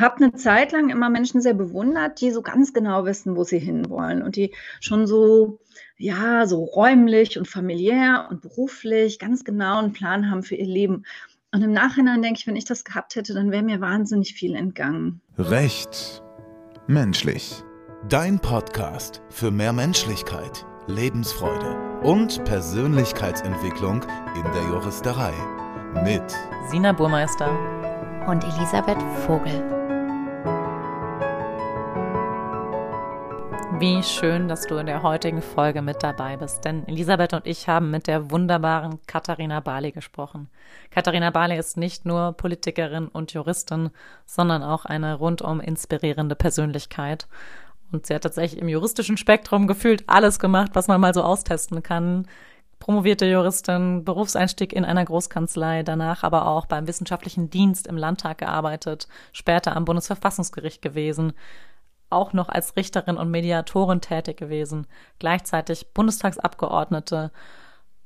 [0.00, 3.58] habe eine Zeit lang immer Menschen sehr bewundert, die so ganz genau wissen, wo sie
[3.58, 5.58] hinwollen und die schon so,
[5.96, 11.04] ja, so räumlich und familiär und beruflich ganz genau einen Plan haben für ihr Leben.
[11.52, 14.54] Und im Nachhinein denke ich, wenn ich das gehabt hätte, dann wäre mir wahnsinnig viel
[14.54, 15.20] entgangen.
[15.36, 16.22] Recht.
[16.86, 17.62] Menschlich.
[18.08, 24.02] Dein Podcast für mehr Menschlichkeit, Lebensfreude und Persönlichkeitsentwicklung
[24.36, 25.32] in der Juristerei.
[26.04, 26.22] Mit
[26.70, 27.50] Sina Burmeister
[28.26, 29.79] und Elisabeth Vogel.
[33.80, 37.66] Wie schön, dass du in der heutigen Folge mit dabei bist, denn Elisabeth und ich
[37.66, 40.50] haben mit der wunderbaren Katharina Barley gesprochen.
[40.90, 43.88] Katharina Barley ist nicht nur Politikerin und Juristin,
[44.26, 47.26] sondern auch eine rundum inspirierende Persönlichkeit.
[47.90, 51.82] Und sie hat tatsächlich im juristischen Spektrum gefühlt alles gemacht, was man mal so austesten
[51.82, 52.28] kann.
[52.80, 59.08] Promovierte Juristin, Berufseinstieg in einer Großkanzlei, danach aber auch beim wissenschaftlichen Dienst im Landtag gearbeitet,
[59.32, 61.32] später am Bundesverfassungsgericht gewesen,
[62.10, 64.86] auch noch als Richterin und Mediatorin tätig gewesen,
[65.18, 67.30] gleichzeitig Bundestagsabgeordnete,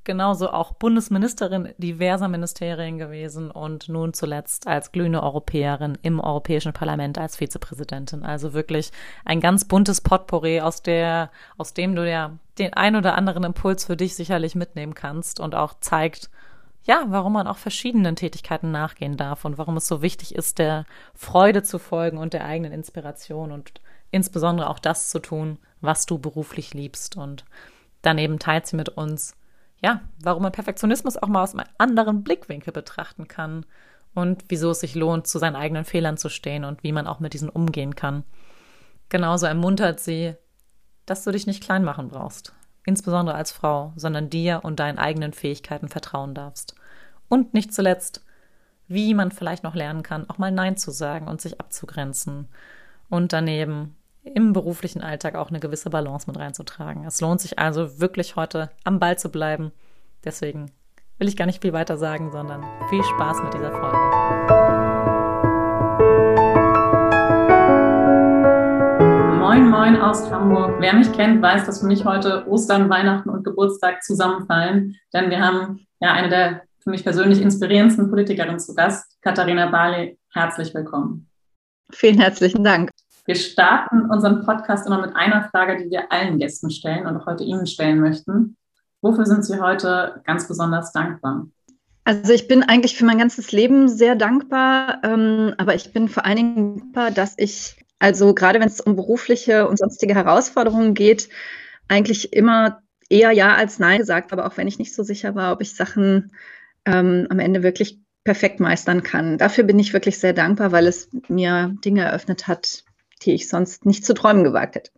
[0.05, 7.19] genauso auch Bundesministerin diverser Ministerien gewesen und nun zuletzt als glühende Europäerin im Europäischen Parlament
[7.19, 8.23] als Vizepräsidentin.
[8.23, 8.93] Also wirklich
[9.25, 13.87] ein ganz buntes Potpourri, aus der, aus dem du ja den ein oder anderen Impuls
[13.87, 16.31] für dich sicherlich mitnehmen kannst und auch zeigt,
[16.85, 20.85] ja, warum man auch verschiedenen Tätigkeiten nachgehen darf und warum es so wichtig ist, der
[21.15, 23.81] Freude zu folgen und der eigenen Inspiration und
[24.15, 27.17] insbesondere auch das zu tun, was du beruflich liebst.
[27.17, 27.45] Und
[28.03, 29.37] daneben teilt sie mit uns,
[29.83, 33.67] ja, warum man Perfektionismus auch mal aus einem anderen Blickwinkel betrachten kann
[34.15, 37.21] und wieso es sich lohnt, zu seinen eigenen Fehlern zu stehen und wie man auch
[37.21, 38.25] mit diesen umgehen kann.
[39.09, 40.35] Genauso ermuntert sie,
[41.07, 42.55] dass du dich nicht klein machen brauchst,
[42.87, 46.75] insbesondere als Frau, sondern dir und deinen eigenen Fähigkeiten vertrauen darfst.
[47.29, 48.25] Und nicht zuletzt,
[48.87, 52.49] wie man vielleicht noch lernen kann, auch mal Nein zu sagen und sich abzugrenzen.
[53.09, 57.05] Und daneben, im beruflichen Alltag auch eine gewisse Balance mit reinzutragen.
[57.05, 59.73] Es lohnt sich also wirklich heute am Ball zu bleiben.
[60.25, 60.71] Deswegen
[61.19, 63.99] will ich gar nicht viel weiter sagen, sondern viel Spaß mit dieser Folge.
[69.39, 70.77] Moin, moin aus Hamburg.
[70.81, 75.41] Wer mich kennt, weiß, dass für mich heute Ostern, Weihnachten und Geburtstag zusammenfallen, denn wir
[75.41, 80.19] haben ja eine der für mich persönlich inspirierendsten Politikerinnen zu Gast, Katharina Barley.
[80.33, 81.31] Herzlich willkommen.
[81.91, 82.91] Vielen herzlichen Dank.
[83.27, 87.27] Wir starten unseren Podcast immer mit einer Frage, die wir allen Gästen stellen und auch
[87.27, 88.57] heute Ihnen stellen möchten.
[89.01, 91.47] Wofür sind Sie heute ganz besonders dankbar?
[92.05, 96.27] Also ich bin eigentlich für mein ganzes Leben sehr dankbar, ähm, aber ich bin vor
[96.27, 101.31] allen Dingen dankbar, dass ich, also gerade wenn es um berufliche und sonstige Herausforderungen geht,
[101.89, 105.55] eigentlich immer eher Ja als Nein gesagt, aber auch wenn ich nicht so sicher war,
[105.55, 106.33] ob ich Sachen
[106.85, 109.39] ähm, am Ende wirklich perfekt meistern kann.
[109.39, 112.84] Dafür bin ich wirklich sehr dankbar, weil es mir Dinge eröffnet hat,
[113.25, 114.91] die ich sonst nicht zu träumen gewagt hätte.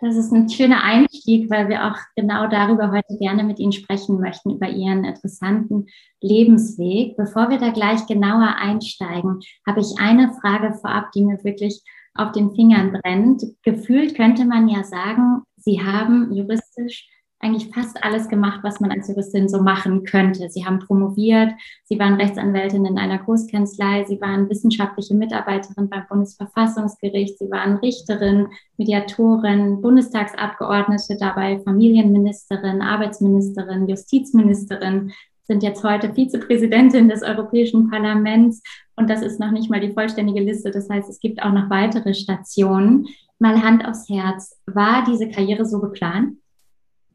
[0.00, 4.20] Das ist ein schöner Einstieg, weil wir auch genau darüber heute gerne mit Ihnen sprechen
[4.20, 5.86] möchten, über Ihren interessanten
[6.20, 7.16] Lebensweg.
[7.16, 11.80] Bevor wir da gleich genauer einsteigen, habe ich eine Frage vorab, die mir wirklich
[12.14, 13.44] auf den Fingern brennt.
[13.62, 17.08] Gefühlt könnte man ja sagen, Sie haben juristisch
[17.44, 20.48] eigentlich fast alles gemacht, was man als Juristin so machen könnte.
[20.48, 21.52] Sie haben promoviert,
[21.84, 28.48] Sie waren Rechtsanwältin in einer Großkanzlei, Sie waren wissenschaftliche Mitarbeiterin beim Bundesverfassungsgericht, Sie waren Richterin,
[28.78, 35.12] Mediatorin, Bundestagsabgeordnete, dabei Familienministerin, Arbeitsministerin, Justizministerin,
[35.46, 38.62] sind jetzt heute Vizepräsidentin des Europäischen Parlaments
[38.96, 40.70] und das ist noch nicht mal die vollständige Liste.
[40.70, 43.06] Das heißt, es gibt auch noch weitere Stationen.
[43.38, 44.58] Mal Hand aufs Herz.
[44.64, 46.38] War diese Karriere so geplant?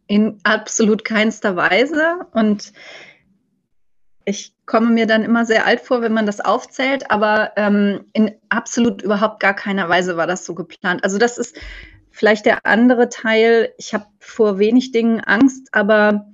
[0.10, 2.26] In absolut keinster Weise.
[2.34, 2.74] Und
[4.26, 8.32] ich komme mir dann immer sehr alt vor, wenn man das aufzählt, aber ähm, in
[8.50, 11.04] absolut überhaupt gar keiner Weise war das so geplant.
[11.04, 11.58] Also das ist
[12.10, 13.74] vielleicht der andere Teil.
[13.78, 16.26] Ich habe vor wenig Dingen Angst, aber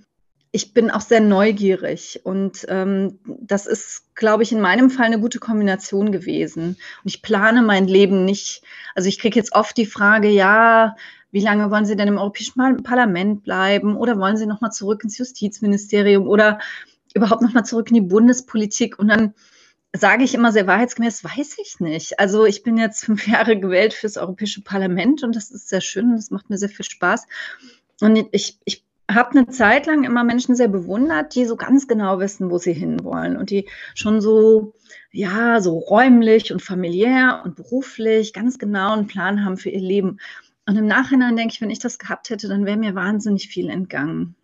[0.56, 5.20] ich bin auch sehr neugierig und ähm, das ist, glaube ich, in meinem Fall eine
[5.20, 6.78] gute Kombination gewesen.
[6.78, 8.64] Und ich plane mein Leben nicht.
[8.96, 10.96] Also ich kriege jetzt oft die Frage, ja,
[11.32, 15.18] wie lange wollen Sie denn im Europäischen Parlament bleiben oder wollen Sie nochmal zurück ins
[15.18, 16.60] Justizministerium oder
[17.14, 18.98] überhaupt nochmal zurück in die Bundespolitik?
[18.98, 19.34] Und dann
[19.92, 22.18] sage ich immer sehr wahrheitsgemäß, weiß ich nicht.
[22.18, 26.12] Also ich bin jetzt fünf Jahre gewählt fürs Europäische Parlament und das ist sehr schön
[26.12, 27.28] und das macht mir sehr viel Spaß.
[28.00, 32.20] Und ich, ich habe eine Zeit lang immer Menschen sehr bewundert, die so ganz genau
[32.20, 34.74] wissen, wo sie hinwollen und die schon so,
[35.12, 40.18] ja, so räumlich und familiär und beruflich ganz genau einen Plan haben für ihr Leben.
[40.68, 43.70] Und im Nachhinein denke ich, wenn ich das gehabt hätte, dann wäre mir wahnsinnig viel
[43.70, 44.36] entgangen.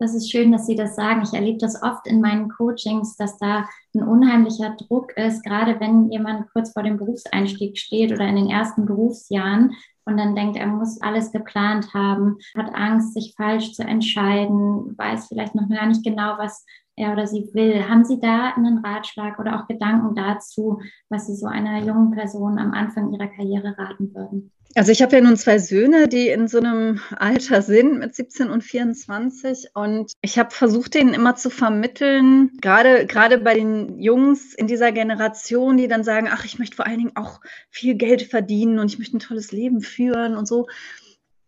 [0.00, 1.22] Das ist schön, dass Sie das sagen.
[1.22, 6.10] Ich erlebe das oft in meinen Coachings, dass da ein unheimlicher Druck ist, gerade wenn
[6.10, 9.72] jemand kurz vor dem Berufseinstieg steht oder in den ersten Berufsjahren
[10.10, 15.28] und dann denkt, er muss alles geplant haben, hat Angst, sich falsch zu entscheiden, weiß
[15.28, 16.64] vielleicht noch gar nicht genau, was
[16.96, 17.88] er oder sie will.
[17.88, 22.58] Haben Sie da einen Ratschlag oder auch Gedanken dazu, was Sie so einer jungen Person
[22.58, 24.52] am Anfang ihrer Karriere raten würden?
[24.76, 28.50] Also ich habe ja nun zwei Söhne, die in so einem Alter sind mit 17
[28.50, 34.54] und 24 und ich habe versucht, denen immer zu vermitteln, gerade gerade bei den Jungs
[34.54, 38.22] in dieser Generation, die dann sagen, ach, ich möchte vor allen Dingen auch viel Geld
[38.22, 40.68] verdienen und ich möchte ein tolles Leben führen und so,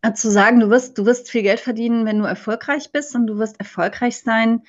[0.02, 3.28] äh, zu sagen, du wirst du wirst viel Geld verdienen, wenn du erfolgreich bist und
[3.28, 4.62] du wirst erfolgreich sein,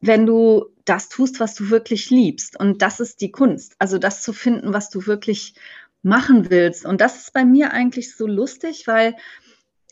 [0.00, 2.58] wenn du das tust, was du wirklich liebst.
[2.58, 5.54] Und das ist die Kunst, also das zu finden, was du wirklich
[6.02, 6.86] machen willst.
[6.86, 9.16] Und das ist bei mir eigentlich so lustig, weil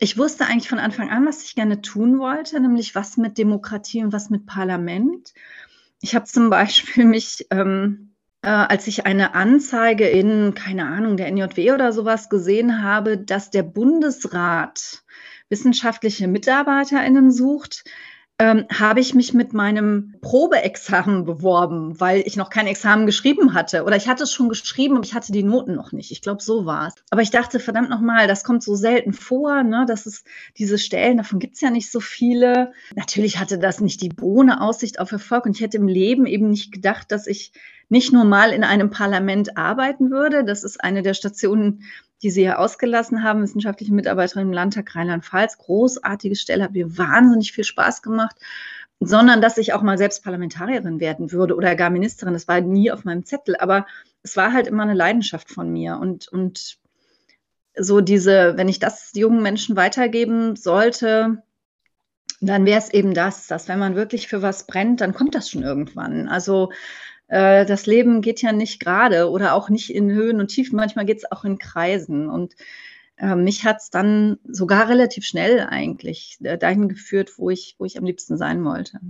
[0.01, 4.05] ich wusste eigentlich von Anfang an, was ich gerne tun wollte, nämlich was mit Demokratie
[4.05, 5.35] und was mit Parlament.
[6.01, 11.31] Ich habe zum Beispiel mich, ähm, äh, als ich eine Anzeige in, keine Ahnung, der
[11.31, 15.03] NJW oder sowas gesehen habe, dass der Bundesrat
[15.49, 17.85] wissenschaftliche MitarbeiterInnen sucht,
[18.41, 23.83] ähm, habe ich mich mit meinem Probeexamen beworben, weil ich noch kein Examen geschrieben hatte.
[23.85, 26.13] Oder ich hatte es schon geschrieben, aber ich hatte die Noten noch nicht.
[26.13, 26.95] Ich glaube, so war es.
[27.11, 29.87] Aber ich dachte, verdammt nochmal, das kommt so selten vor, ne?
[29.89, 30.25] Das ist
[30.57, 32.73] diese Stellen, davon gibt es ja nicht so viele.
[32.95, 36.49] Natürlich hatte das nicht die bohne Aussicht auf Erfolg und ich hätte im Leben eben
[36.49, 37.53] nicht gedacht, dass ich
[37.89, 40.45] nicht nur mal in einem Parlament arbeiten würde.
[40.45, 41.85] Das ist eine der Stationen,
[42.23, 45.59] die Sie ja ausgelassen haben, wissenschaftliche Mitarbeiterin im Landtag Rheinland-Pfalz.
[45.59, 48.37] Großartige Stelle, hat mir wahnsinnig viel Spaß gemacht,
[49.01, 52.35] sondern dass ich auch mal selbst Parlamentarierin werden würde oder gar Ministerin.
[52.35, 53.87] Das war nie auf meinem Zettel, aber
[54.23, 56.79] es war halt immer eine Leidenschaft von mir und, und
[57.77, 61.43] so diese, wenn ich das jungen Menschen weitergeben sollte,
[62.41, 65.51] dann wäre es eben das, dass wenn man wirklich für was brennt, dann kommt das
[65.51, 66.29] schon irgendwann.
[66.29, 66.71] Also
[67.29, 70.77] äh, das Leben geht ja nicht gerade oder auch nicht in Höhen und Tiefen.
[70.77, 72.29] Manchmal geht es auch in Kreisen.
[72.29, 72.55] Und
[73.17, 77.85] äh, mich hat es dann sogar relativ schnell eigentlich äh, dahin geführt, wo ich, wo
[77.85, 79.01] ich am liebsten sein wollte.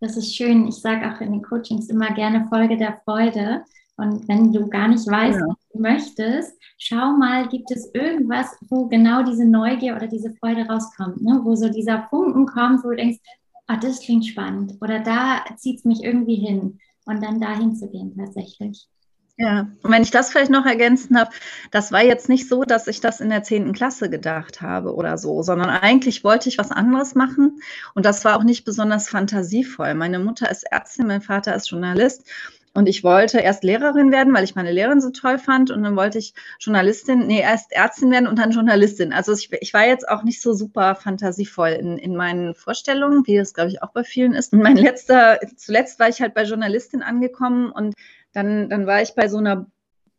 [0.00, 0.66] Das ist schön.
[0.66, 3.64] Ich sage auch in den Coachings immer gerne Folge der Freude.
[3.96, 5.46] Und wenn du gar nicht weißt, ja.
[5.46, 10.62] was du möchtest, schau mal, gibt es irgendwas, wo genau diese Neugier oder diese Freude
[10.62, 11.40] rauskommt, ne?
[11.44, 13.18] wo so dieser Funken kommt, wo du denkst,
[13.66, 16.78] ah, das klingt spannend oder da zieht es mich irgendwie hin
[17.10, 18.88] und dann dahin zu gehen tatsächlich.
[19.36, 21.30] Ja, und wenn ich das vielleicht noch ergänzen habe,
[21.70, 23.72] das war jetzt nicht so, dass ich das in der 10.
[23.72, 27.62] Klasse gedacht habe oder so, sondern eigentlich wollte ich was anderes machen
[27.94, 29.94] und das war auch nicht besonders fantasievoll.
[29.94, 32.28] Meine Mutter ist Ärztin, mein Vater ist Journalist
[32.72, 35.72] und ich wollte erst Lehrerin werden, weil ich meine Lehrerin so toll fand.
[35.72, 39.12] Und dann wollte ich Journalistin, nee, erst Ärztin werden und dann Journalistin.
[39.12, 43.36] Also ich, ich war jetzt auch nicht so super fantasievoll in, in meinen Vorstellungen, wie
[43.36, 44.52] das, glaube ich, auch bei vielen ist.
[44.52, 47.94] Und mein letzter, zuletzt war ich halt bei Journalistin angekommen und
[48.32, 49.66] dann, dann war ich bei so einer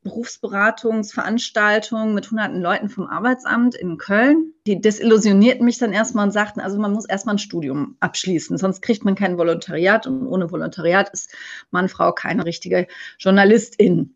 [0.04, 4.54] Berufsberatungsveranstaltung mit hunderten Leuten vom Arbeitsamt in Köln.
[4.66, 8.82] Die desillusionierten mich dann erstmal und sagten, also man muss erstmal ein Studium abschließen, sonst
[8.82, 11.30] kriegt man kein Volontariat und ohne Volontariat ist
[11.72, 12.88] Mann, Frau keine richtige
[13.20, 14.16] Journalistin.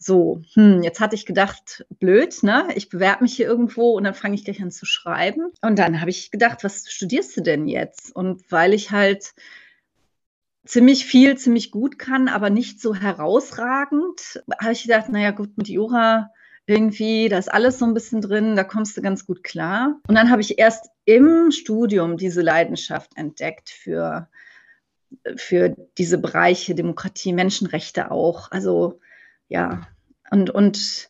[0.00, 2.68] So, hm, jetzt hatte ich gedacht, blöd, ne?
[2.76, 5.50] Ich bewerbe mich hier irgendwo und dann fange ich gleich an zu schreiben.
[5.60, 8.14] Und dann habe ich gedacht, was studierst du denn jetzt?
[8.14, 9.34] Und weil ich halt
[10.68, 15.68] ziemlich viel, ziemlich gut kann, aber nicht so herausragend, habe ich gedacht, naja gut, mit
[15.68, 16.30] Jura
[16.66, 19.98] irgendwie, da ist alles so ein bisschen drin, da kommst du ganz gut klar.
[20.06, 24.28] Und dann habe ich erst im Studium diese Leidenschaft entdeckt für,
[25.36, 28.50] für diese Bereiche Demokratie, Menschenrechte auch.
[28.50, 29.00] Also
[29.48, 29.88] ja,
[30.30, 31.08] und, und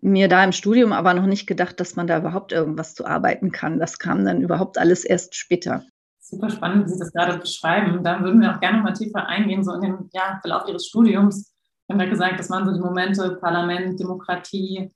[0.00, 3.50] mir da im Studium aber noch nicht gedacht, dass man da überhaupt irgendwas zu arbeiten
[3.50, 3.80] kann.
[3.80, 5.84] Das kam dann überhaupt alles erst später
[6.30, 8.02] super spannend, wie Sie das gerade beschreiben.
[8.02, 11.52] Da würden wir auch gerne mal tiefer eingehen, so in den ja, Verlauf Ihres Studiums.
[11.86, 14.90] Sie haben ja gesagt, das waren so die Momente Parlament, Demokratie,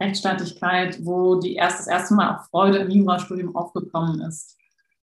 [0.00, 4.56] Rechtsstaatlichkeit, wo die erst, das erste Mal auch Freude im Jurastudium aufgekommen ist.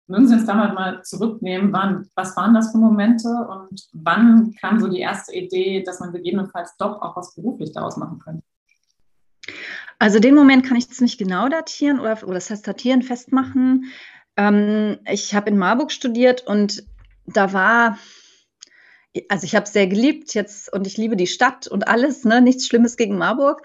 [0.06, 4.80] Würden Sie uns damals mal zurücknehmen, wann, was waren das für Momente und wann kam
[4.80, 8.44] so die erste Idee, dass man gegebenenfalls doch auch was beruflich daraus machen könnte?
[9.98, 13.84] Also den Moment kann ich jetzt nicht genau datieren oder, oder das heißt datieren, festmachen.
[14.36, 16.84] Ähm, ich habe in Marburg studiert und
[17.26, 17.98] da war,
[19.28, 22.40] also ich habe es sehr geliebt jetzt und ich liebe die Stadt und alles, ne?
[22.40, 23.62] nichts Schlimmes gegen Marburg.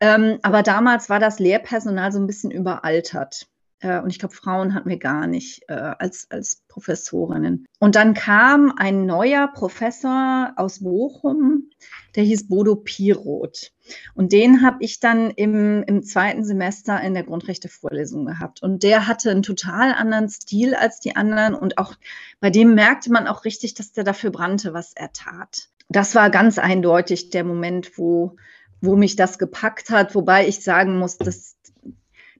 [0.00, 3.46] Ähm, aber damals war das Lehrpersonal so ein bisschen überaltert.
[3.84, 7.66] Äh, und ich glaube, Frauen hatten wir gar nicht äh, als, als Professorinnen.
[7.78, 11.70] Und dann kam ein neuer Professor aus Bochum,
[12.16, 13.72] der hieß Bodo Piroth.
[14.14, 18.62] Und den habe ich dann im, im zweiten Semester in der Grundrechtevorlesung gehabt.
[18.62, 21.54] Und der hatte einen total anderen Stil als die anderen.
[21.54, 21.94] Und auch
[22.40, 25.68] bei dem merkte man auch richtig, dass der dafür brannte, was er tat.
[25.90, 28.36] Das war ganz eindeutig der Moment, wo,
[28.80, 30.14] wo mich das gepackt hat.
[30.14, 31.53] Wobei ich sagen muss, dass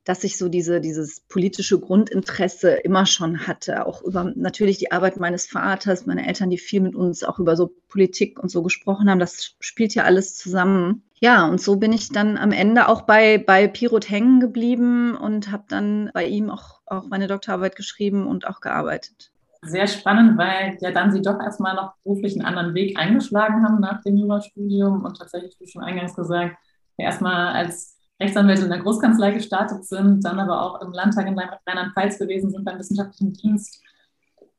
[0.05, 5.19] dass ich so diese, dieses politische Grundinteresse immer schon hatte, auch über natürlich die Arbeit
[5.19, 9.09] meines Vaters, meine Eltern, die viel mit uns auch über so Politik und so gesprochen
[9.09, 9.19] haben.
[9.19, 11.03] Das spielt ja alles zusammen.
[11.21, 15.51] Ja, und so bin ich dann am Ende auch bei, bei Pirot hängen geblieben und
[15.51, 19.31] habe dann bei ihm auch, auch meine Doktorarbeit geschrieben und auch gearbeitet.
[19.63, 23.81] Sehr spannend, weil ja dann Sie doch erstmal noch beruflich einen anderen Weg eingeschlagen haben
[23.81, 26.59] nach dem Jurastudium und tatsächlich, wie schon eingangs gesagt,
[26.99, 32.19] erstmal als Rechtsanwälte in der Großkanzlei gestartet sind, dann aber auch im Landtag in Rheinland-Pfalz
[32.19, 33.83] gewesen sind, beim wissenschaftlichen Dienst,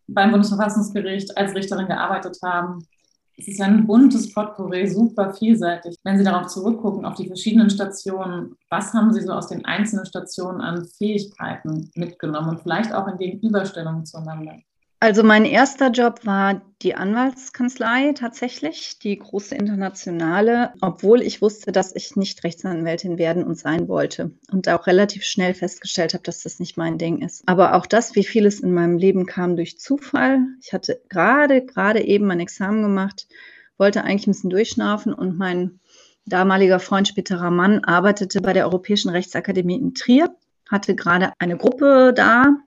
[0.08, 2.86] beim Bundesverfassungsgericht als Richterin gearbeitet haben.
[3.38, 5.98] Es ist ein buntes Potpourri, super vielseitig.
[6.04, 10.06] Wenn Sie darauf zurückgucken, auf die verschiedenen Stationen, was haben Sie so aus den einzelnen
[10.06, 14.56] Stationen an Fähigkeiten mitgenommen und vielleicht auch in Gegenüberstellungen zueinander?
[15.00, 21.96] Also mein erster Job war die Anwaltskanzlei tatsächlich, die große internationale, obwohl ich wusste, dass
[21.96, 26.60] ich nicht Rechtsanwältin werden und sein wollte und auch relativ schnell festgestellt habe, dass das
[26.60, 27.44] nicht mein Ding ist.
[27.46, 30.40] Aber auch das, wie vieles in meinem Leben kam durch Zufall.
[30.62, 33.28] Ich hatte gerade, gerade eben mein Examen gemacht,
[33.78, 35.80] wollte eigentlich ein bisschen durchschnaufen und mein
[36.26, 40.34] damaliger Freund, späterer Mann, arbeitete bei der Europäischen Rechtsakademie in Trier
[40.70, 42.58] hatte gerade eine Gruppe da,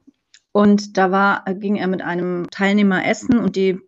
[0.58, 3.78] und da war, ging er mit einem Teilnehmer essen und die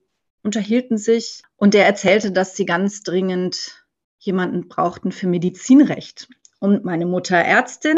[0.44, 3.84] unterhielten sich und der erzählte, dass sie ganz dringend
[4.20, 6.28] jemanden brauchten für Medizinrecht.
[6.60, 7.96] Und meine Mutter Ärztin,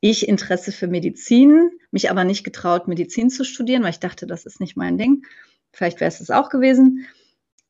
[0.00, 4.44] ich Interesse für Medizin, mich aber nicht getraut, Medizin zu studieren, weil ich dachte, das
[4.44, 5.24] ist nicht mein Ding.
[5.72, 7.06] Vielleicht wäre es das auch gewesen.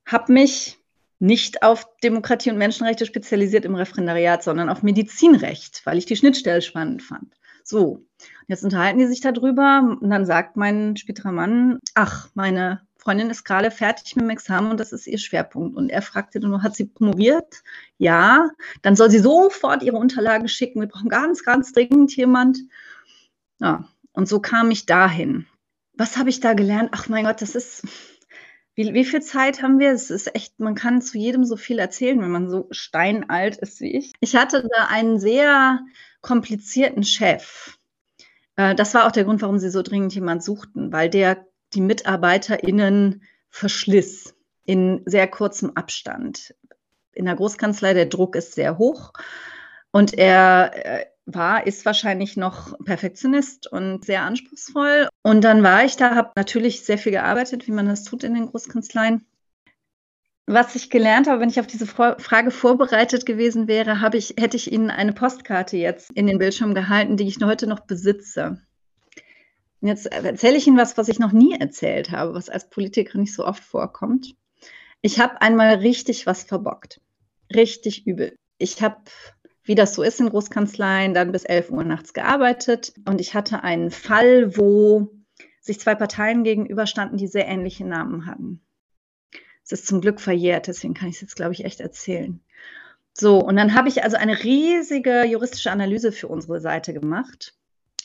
[0.05, 0.81] Habe mich
[1.21, 6.61] nicht auf Demokratie und Menschenrechte spezialisiert im Referendariat, sondern auf Medizinrecht, weil ich die Schnittstelle
[6.61, 7.37] spannend fand.
[7.65, 8.05] So,
[8.47, 13.45] jetzt unterhalten die sich darüber und dann sagt mein späterer Mann, ach, meine Freundin ist
[13.45, 15.77] gerade fertig mit dem Examen und das ist ihr Schwerpunkt.
[15.77, 17.63] Und er fragte nur, hat sie promoviert?
[17.97, 18.51] Ja,
[18.83, 20.81] dann soll sie sofort ihre Unterlagen schicken.
[20.81, 22.59] Wir brauchen ganz, ganz dringend jemand.
[23.61, 25.47] Ja, und so kam ich dahin.
[25.95, 26.91] Was habe ich da gelernt?
[26.93, 27.87] Ach mein Gott, das ist,
[28.75, 29.93] wie, wie viel Zeit haben wir?
[29.93, 33.81] Es ist echt, man kann zu jedem so viel erzählen, wenn man so steinalt ist
[33.81, 34.13] wie ich.
[34.21, 35.81] Ich hatte da einen sehr
[36.25, 37.79] komplizierten Chef.
[38.57, 41.81] Äh, das war auch der Grund, warum sie so dringend jemand suchten, weil der die
[41.81, 46.55] MitarbeiterInnen verschliss in sehr kurzem Abstand.
[47.13, 49.13] In der Großkanzlei, der Druck ist sehr hoch
[49.93, 55.09] und er äh, war, ist wahrscheinlich noch Perfektionist und sehr anspruchsvoll.
[55.23, 58.35] Und dann war ich da, habe natürlich sehr viel gearbeitet, wie man das tut in
[58.35, 59.25] den Großkanzleien
[60.47, 64.57] was ich gelernt habe, wenn ich auf diese Frage vorbereitet gewesen wäre, habe ich, hätte
[64.57, 68.61] ich Ihnen eine Postkarte jetzt in den Bildschirm gehalten, die ich heute noch besitze.
[69.81, 73.19] Und jetzt erzähle ich Ihnen was, was ich noch nie erzählt habe, was als Politiker
[73.19, 74.35] nicht so oft vorkommt.
[75.01, 77.01] Ich habe einmal richtig was verbockt.
[77.55, 78.37] Richtig übel.
[78.59, 78.97] Ich habe,
[79.63, 83.63] wie das so ist in Großkanzleien, dann bis 11 Uhr nachts gearbeitet und ich hatte
[83.63, 85.11] einen Fall, wo
[85.61, 88.64] sich zwei Parteien gegenüberstanden, die sehr ähnliche Namen hatten.
[89.65, 92.41] Es ist zum Glück verjährt, deswegen kann ich es jetzt, glaube ich, echt erzählen.
[93.15, 97.55] So, und dann habe ich also eine riesige juristische Analyse für unsere Seite gemacht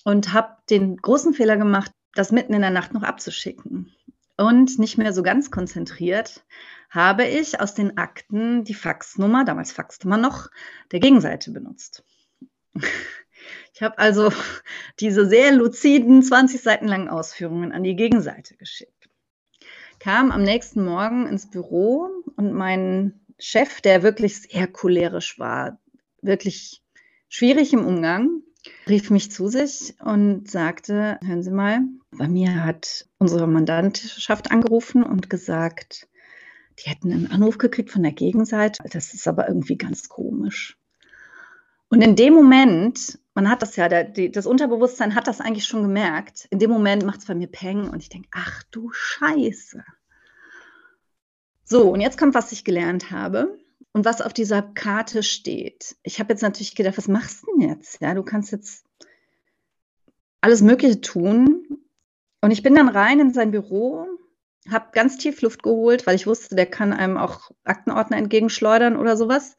[0.03, 3.91] und habe den großen Fehler gemacht, das mitten in der Nacht noch abzuschicken.
[4.37, 6.45] Und nicht mehr so ganz konzentriert
[6.89, 10.49] habe ich aus den Akten die Faxnummer, damals faxte man noch,
[10.91, 12.03] der Gegenseite benutzt.
[13.73, 14.31] Ich habe also
[14.99, 18.98] diese sehr luziden 20 Seiten langen Ausführungen an die Gegenseite geschickt
[19.99, 25.79] kam am nächsten Morgen ins Büro und mein Chef, der wirklich sehr cholerisch war,
[26.21, 26.81] wirklich
[27.29, 28.41] schwierig im Umgang,
[28.87, 35.03] rief mich zu sich und sagte, hören Sie mal, bei mir hat unsere Mandantschaft angerufen
[35.03, 36.07] und gesagt,
[36.79, 38.81] die hätten einen Anruf gekriegt von der Gegenseite.
[38.89, 40.77] Das ist aber irgendwie ganz komisch.
[41.89, 45.63] Und in dem Moment, man hat das ja, der, die, das Unterbewusstsein hat das eigentlich
[45.63, 46.45] schon gemerkt.
[46.49, 49.81] In dem Moment macht es bei mir Peng und ich denke, ach du Scheiße.
[51.63, 53.57] So, und jetzt kommt, was ich gelernt habe
[53.93, 55.95] und was auf dieser Karte steht.
[56.03, 58.01] Ich habe jetzt natürlich gedacht, was machst du denn jetzt?
[58.01, 58.83] Ja, du kannst jetzt
[60.41, 61.65] alles Mögliche tun.
[62.41, 64.05] Und ich bin dann rein in sein Büro,
[64.69, 69.15] habe ganz tief Luft geholt, weil ich wusste, der kann einem auch Aktenordner entgegenschleudern oder
[69.15, 69.55] sowas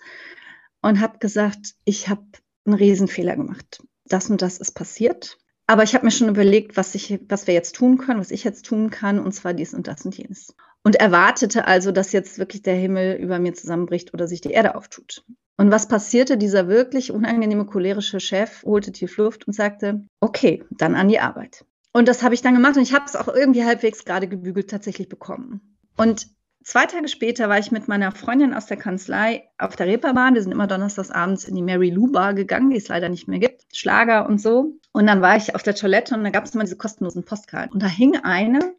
[0.83, 2.27] und habe gesagt, ich habe
[2.65, 3.83] einen Riesenfehler gemacht.
[4.07, 5.39] Das und das ist passiert.
[5.67, 8.43] Aber ich habe mir schon überlegt, was, ich, was wir jetzt tun können, was ich
[8.43, 10.55] jetzt tun kann, und zwar dies und das und jenes.
[10.83, 14.75] und erwartete also, dass jetzt wirklich der Himmel über mir zusammenbricht oder sich die Erde
[14.75, 15.25] auftut.
[15.57, 16.39] Und was passierte?
[16.39, 21.65] Dieser wirklich unangenehme cholerische Chef holte tief Luft und sagte, okay, dann an die Arbeit.
[21.93, 24.71] Und das habe ich dann gemacht und ich habe es auch irgendwie halbwegs gerade gebügelt
[24.71, 25.77] tatsächlich bekommen.
[25.97, 26.29] Und
[26.63, 30.35] zwei Tage später war ich mit meiner Freundin aus der Kanzlei auf der Reeperbahn.
[30.35, 33.29] Wir sind immer donnerstags abends in die Mary Lou Bar gegangen, die es leider nicht
[33.29, 33.65] mehr gibt.
[33.73, 34.75] Schlager und so.
[34.93, 37.73] Und dann war ich auf der Toilette und da gab es immer diese kostenlosen Postkarten.
[37.73, 38.75] Und da hing eine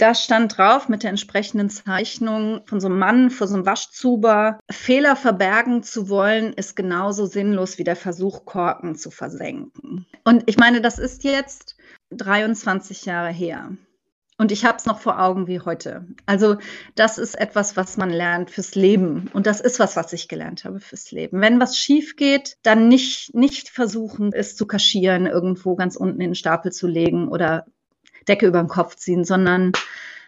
[0.00, 4.58] da stand drauf mit der entsprechenden Zeichnung von so einem Mann vor so einem Waschzuber,
[4.70, 10.06] Fehler verbergen zu wollen, ist genauso sinnlos wie der Versuch, Korken zu versenken.
[10.24, 11.76] Und ich meine, das ist jetzt
[12.12, 13.72] 23 Jahre her.
[14.40, 16.06] Und ich habe es noch vor Augen wie heute.
[16.24, 16.56] Also
[16.94, 19.28] das ist etwas, was man lernt fürs Leben.
[19.34, 21.42] Und das ist was, was ich gelernt habe fürs Leben.
[21.42, 26.30] Wenn was schief geht, dann nicht, nicht versuchen, es zu kaschieren, irgendwo ganz unten in
[26.30, 27.66] den Stapel zu legen oder
[28.28, 29.72] Decke über den Kopf ziehen, sondern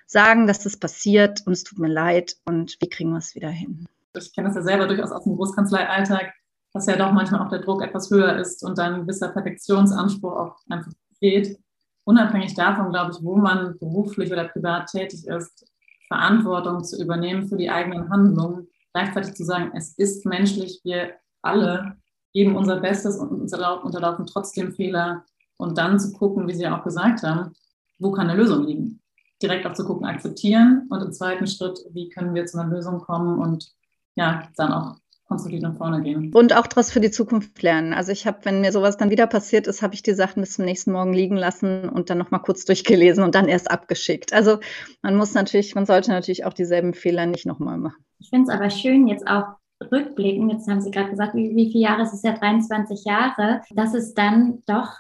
[0.05, 3.49] sagen, dass das passiert und es tut mir leid und wie kriegen wir es wieder
[3.49, 3.87] hin.
[4.15, 6.35] Ich kenne das ja selber durchaus aus dem Großkanzleialltag,
[6.75, 10.33] dass ja doch manchmal auch der Druck etwas höher ist und dann ein gewisser Perfektionsanspruch
[10.33, 11.62] auch einfach fehlt.
[12.05, 15.67] Unabhängig davon, glaube ich, wo man beruflich oder privat tätig ist,
[16.09, 21.97] Verantwortung zu übernehmen für die eigenen Handlungen, gleichzeitig zu sagen, es ist menschlich, wir alle
[22.33, 25.25] geben unser Bestes und unterlaufen trotzdem Fehler
[25.57, 27.53] und dann zu gucken, wie Sie ja auch gesagt haben,
[27.99, 29.01] wo kann eine Lösung liegen?
[29.41, 33.01] Direkt auch zu gucken, akzeptieren und im zweiten Schritt, wie können wir zu einer Lösung
[33.01, 33.73] kommen und
[34.17, 34.97] ja, dann auch
[35.33, 36.33] konstruktiv nach vorne gehen.
[36.33, 37.93] Und auch daraus für die Zukunft lernen.
[37.93, 40.55] Also ich habe, wenn mir sowas dann wieder passiert ist, habe ich die Sachen bis
[40.55, 44.33] zum nächsten Morgen liegen lassen und dann nochmal kurz durchgelesen und dann erst abgeschickt.
[44.33, 44.59] Also
[45.03, 48.05] man muss natürlich, man sollte natürlich auch dieselben Fehler nicht nochmal machen.
[48.21, 49.57] Ich finde es aber schön, jetzt auch
[49.91, 53.63] rückblicken, jetzt haben Sie gerade gesagt, wie, wie viele Jahre, es ist ja 23 Jahre,
[53.71, 54.91] dass es dann doch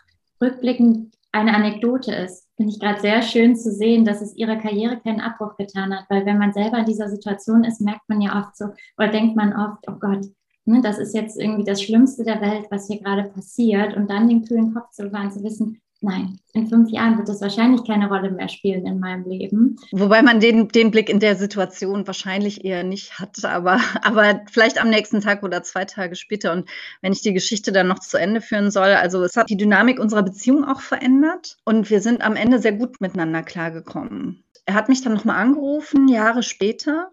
[0.40, 2.48] rückblickend eine Anekdote ist.
[2.56, 6.04] Finde ich gerade sehr schön zu sehen, dass es ihrer Karriere keinen Abbruch getan hat,
[6.08, 8.66] weil wenn man selber in dieser Situation ist, merkt man ja oft so,
[8.98, 10.26] oder denkt man oft, oh Gott,
[10.66, 13.96] ne, das ist jetzt irgendwie das Schlimmste der Welt, was hier gerade passiert.
[13.96, 17.40] Und dann den kühlen Kopf zu bewahren, zu wissen, nein, in fünf Jahren wird das
[17.40, 19.76] wahrscheinlich keine Rolle mehr spielen in meinem Leben.
[19.92, 24.80] Wobei man den, den Blick in der Situation wahrscheinlich eher nicht hat, aber, aber vielleicht
[24.80, 26.52] am nächsten Tag oder zwei Tage später.
[26.52, 26.68] Und
[27.00, 29.98] wenn ich die Geschichte dann noch zu Ende führen soll, also es hat die Dynamik
[29.98, 34.44] unserer Beziehung auch verändert und wir sind am Ende sehr gut miteinander klargekommen.
[34.66, 37.10] Er hat mich dann nochmal angerufen, Jahre später,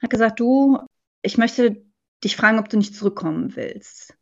[0.00, 0.78] hat gesagt, du,
[1.22, 1.82] ich möchte
[2.22, 4.14] dich fragen, ob du nicht zurückkommen willst.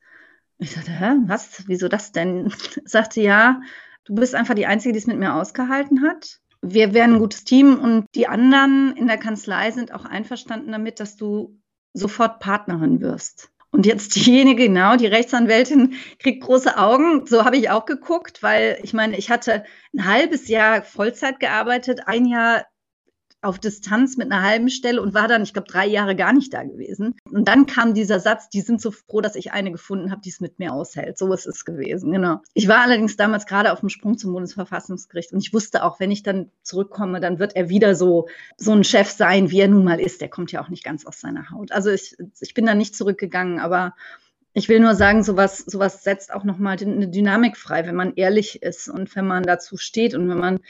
[0.58, 1.64] Ich sagte, hä, was?
[1.66, 2.52] Wieso das denn?
[2.84, 3.60] Sagte ja,
[4.04, 6.38] Du bist einfach die Einzige, die es mit mir ausgehalten hat.
[6.60, 11.00] Wir wären ein gutes Team und die anderen in der Kanzlei sind auch einverstanden damit,
[11.00, 11.58] dass du
[11.92, 13.50] sofort Partnerin wirst.
[13.70, 17.26] Und jetzt diejenige, genau, die Rechtsanwältin kriegt große Augen.
[17.26, 22.06] So habe ich auch geguckt, weil ich meine, ich hatte ein halbes Jahr Vollzeit gearbeitet,
[22.06, 22.66] ein Jahr
[23.42, 26.54] auf Distanz mit einer halben Stelle und war dann, ich glaube, drei Jahre gar nicht
[26.54, 27.16] da gewesen.
[27.30, 30.30] Und dann kam dieser Satz, die sind so froh, dass ich eine gefunden habe, die
[30.30, 31.18] es mit mir aushält.
[31.18, 32.40] So ist es gewesen, genau.
[32.54, 36.12] Ich war allerdings damals gerade auf dem Sprung zum Bundesverfassungsgericht und ich wusste auch, wenn
[36.12, 39.84] ich dann zurückkomme, dann wird er wieder so, so ein Chef sein, wie er nun
[39.84, 40.20] mal ist.
[40.20, 41.72] Der kommt ja auch nicht ganz aus seiner Haut.
[41.72, 43.94] Also ich, ich bin da nicht zurückgegangen, aber
[44.54, 48.62] ich will nur sagen, sowas, sowas setzt auch nochmal eine Dynamik frei, wenn man ehrlich
[48.62, 50.60] ist und wenn man dazu steht und wenn man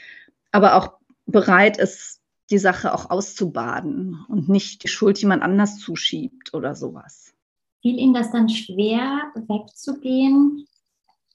[0.51, 0.93] aber auch
[1.25, 2.21] bereit ist,
[2.53, 7.33] die Sache auch auszubaden und nicht die Schuld jemand anders zuschiebt oder sowas.
[7.81, 10.65] Fiel Ihnen das dann schwer, wegzugehen,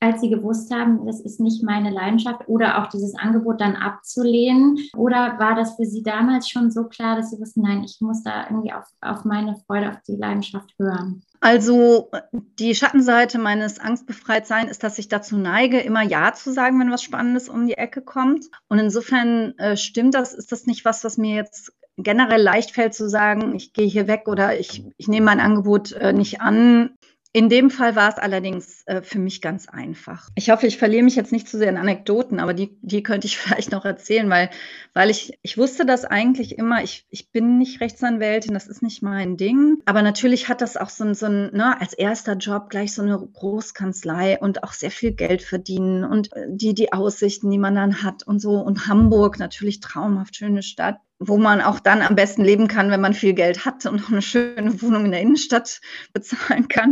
[0.01, 4.79] als Sie gewusst haben, das ist nicht meine Leidenschaft oder auch dieses Angebot dann abzulehnen?
[4.97, 8.23] Oder war das für Sie damals schon so klar, dass Sie wussten, nein, ich muss
[8.23, 11.23] da irgendwie auf, auf meine Freude, auf die Leidenschaft hören?
[11.41, 16.91] Also die Schattenseite meines Angstbefreitseins ist, dass ich dazu neige, immer Ja zu sagen, wenn
[16.91, 18.47] was Spannendes um die Ecke kommt.
[18.69, 22.95] Und insofern äh, stimmt das, ist das nicht was, was mir jetzt generell leicht fällt
[22.95, 26.91] zu sagen, ich gehe hier weg oder ich, ich nehme mein Angebot äh, nicht an.
[27.35, 30.31] In dem Fall war es allerdings äh, für mich ganz einfach.
[30.35, 33.27] Ich hoffe, ich verliere mich jetzt nicht zu sehr in Anekdoten, aber die, die könnte
[33.27, 34.49] ich vielleicht noch erzählen, weil,
[34.95, 36.83] weil ich, ich wusste das eigentlich immer.
[36.83, 39.77] Ich, ich bin nicht Rechtsanwältin, das ist nicht mein Ding.
[39.85, 43.03] Aber natürlich hat das auch so ein, so ein ne, als erster Job gleich so
[43.03, 47.75] eine Großkanzlei und auch sehr viel Geld verdienen und äh, die, die Aussichten, die man
[47.75, 48.53] dann hat und so.
[48.53, 53.01] Und Hamburg, natürlich traumhaft schöne Stadt wo man auch dann am besten leben kann, wenn
[53.01, 55.81] man viel Geld hat und auch eine schöne Wohnung in der Innenstadt
[56.13, 56.91] bezahlen kann.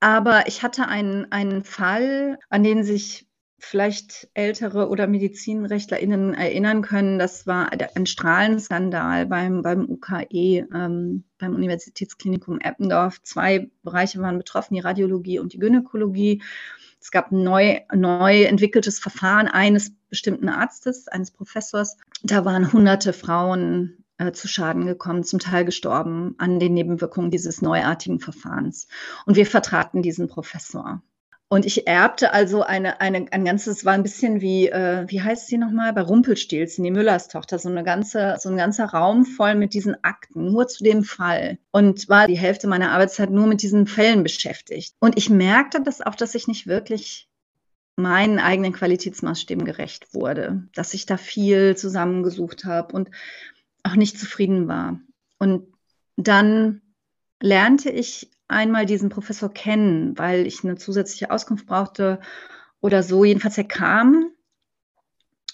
[0.00, 3.28] Aber ich hatte einen, einen Fall, an den sich
[3.64, 7.20] vielleicht ältere oder MedizinrechtlerInnen erinnern können.
[7.20, 13.22] Das war ein Strahlenskandal beim, beim UKE, ähm, beim Universitätsklinikum Eppendorf.
[13.22, 16.42] Zwei Bereiche waren betroffen, die Radiologie und die Gynäkologie.
[17.02, 21.96] Es gab ein neu, neu entwickeltes Verfahren eines bestimmten Arztes, eines Professors.
[22.22, 27.60] Da waren hunderte Frauen äh, zu Schaden gekommen, zum Teil gestorben an den Nebenwirkungen dieses
[27.60, 28.86] neuartigen Verfahrens.
[29.26, 31.02] Und wir vertraten diesen Professor.
[31.52, 35.48] Und ich erbte also eine, eine, ein ganzes, war ein bisschen wie, äh, wie heißt
[35.48, 39.54] sie nochmal, bei Rumpelstilzchen, die Müllers Tochter, so, eine ganze, so ein ganzer Raum voll
[39.54, 41.58] mit diesen Akten, nur zu dem Fall.
[41.70, 44.94] Und war die Hälfte meiner Arbeitszeit nur mit diesen Fällen beschäftigt.
[44.98, 47.28] Und ich merkte das auch, dass ich nicht wirklich
[47.96, 53.10] meinen eigenen Qualitätsmaßstäben gerecht wurde, dass ich da viel zusammengesucht habe und
[53.82, 55.00] auch nicht zufrieden war.
[55.38, 55.66] Und
[56.16, 56.80] dann
[57.42, 62.20] lernte ich einmal diesen Professor kennen, weil ich eine zusätzliche Auskunft brauchte
[62.80, 63.24] oder so.
[63.24, 64.30] Jedenfalls er kam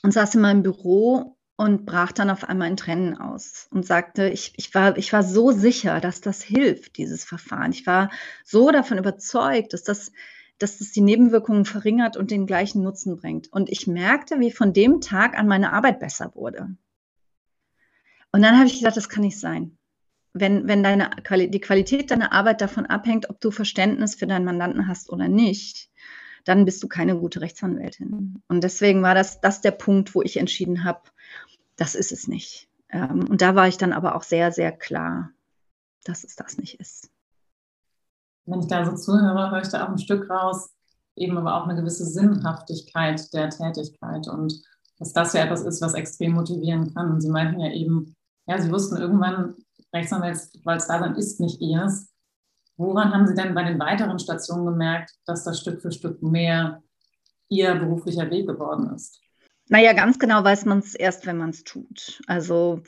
[0.02, 4.28] und saß in meinem Büro und brach dann auf einmal in Tränen aus und sagte,
[4.28, 7.72] ich, ich, war, ich war so sicher, dass das hilft, dieses Verfahren.
[7.72, 8.10] Ich war
[8.44, 10.12] so davon überzeugt, dass das,
[10.58, 13.52] dass das die Nebenwirkungen verringert und den gleichen Nutzen bringt.
[13.52, 16.76] Und ich merkte, wie von dem Tag an meine Arbeit besser wurde.
[18.30, 19.77] Und dann habe ich gedacht, das kann nicht sein
[20.32, 24.86] wenn, wenn deine, die Qualität deiner Arbeit davon abhängt, ob du Verständnis für deinen Mandanten
[24.86, 25.90] hast oder nicht,
[26.44, 28.42] dann bist du keine gute Rechtsanwältin.
[28.48, 31.02] Und deswegen war das, das der Punkt, wo ich entschieden habe,
[31.76, 32.68] das ist es nicht.
[32.90, 35.30] Ähm, und da war ich dann aber auch sehr, sehr klar,
[36.04, 37.10] dass es das nicht ist.
[38.46, 40.70] Wenn ich da so zuhöre, höre ich da auch ein Stück raus,
[41.16, 44.62] eben aber auch eine gewisse Sinnhaftigkeit der Tätigkeit und
[44.98, 47.10] dass das ja etwas ist, was extrem motivieren kann.
[47.12, 49.54] Und Sie meinten ja eben, ja, Sie wussten irgendwann,
[49.94, 52.08] Rechtsanwaltsdasein ist nicht ihrs.
[52.76, 56.82] Woran haben Sie denn bei den weiteren Stationen gemerkt, dass das Stück für Stück mehr
[57.48, 59.20] Ihr beruflicher Weg geworden ist?
[59.68, 62.20] Naja, ganz genau weiß man es erst, wenn man es tut.
[62.26, 62.82] Also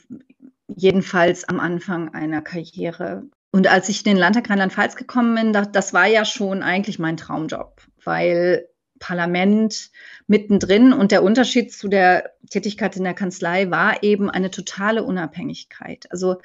[0.67, 3.23] jedenfalls am Anfang einer Karriere.
[3.51, 7.17] Und als ich in den Landtag Rheinland-Pfalz gekommen bin, das war ja schon eigentlich mein
[7.17, 8.67] Traumjob, weil
[8.99, 9.91] Parlament
[10.27, 16.09] mittendrin und der Unterschied zu der Tätigkeit in der Kanzlei war eben eine totale Unabhängigkeit.
[16.11, 16.37] Also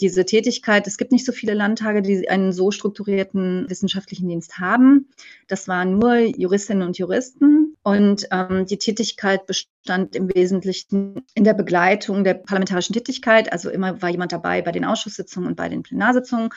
[0.00, 5.08] diese Tätigkeit, es gibt nicht so viele Landtage, die einen so strukturierten wissenschaftlichen Dienst haben.
[5.48, 7.76] Das waren nur Juristinnen und Juristen.
[7.82, 13.52] Und ähm, die Tätigkeit bestand im Wesentlichen in der Begleitung der parlamentarischen Tätigkeit.
[13.52, 16.50] Also immer war jemand dabei bei den Ausschusssitzungen und bei den Plenarsitzungen.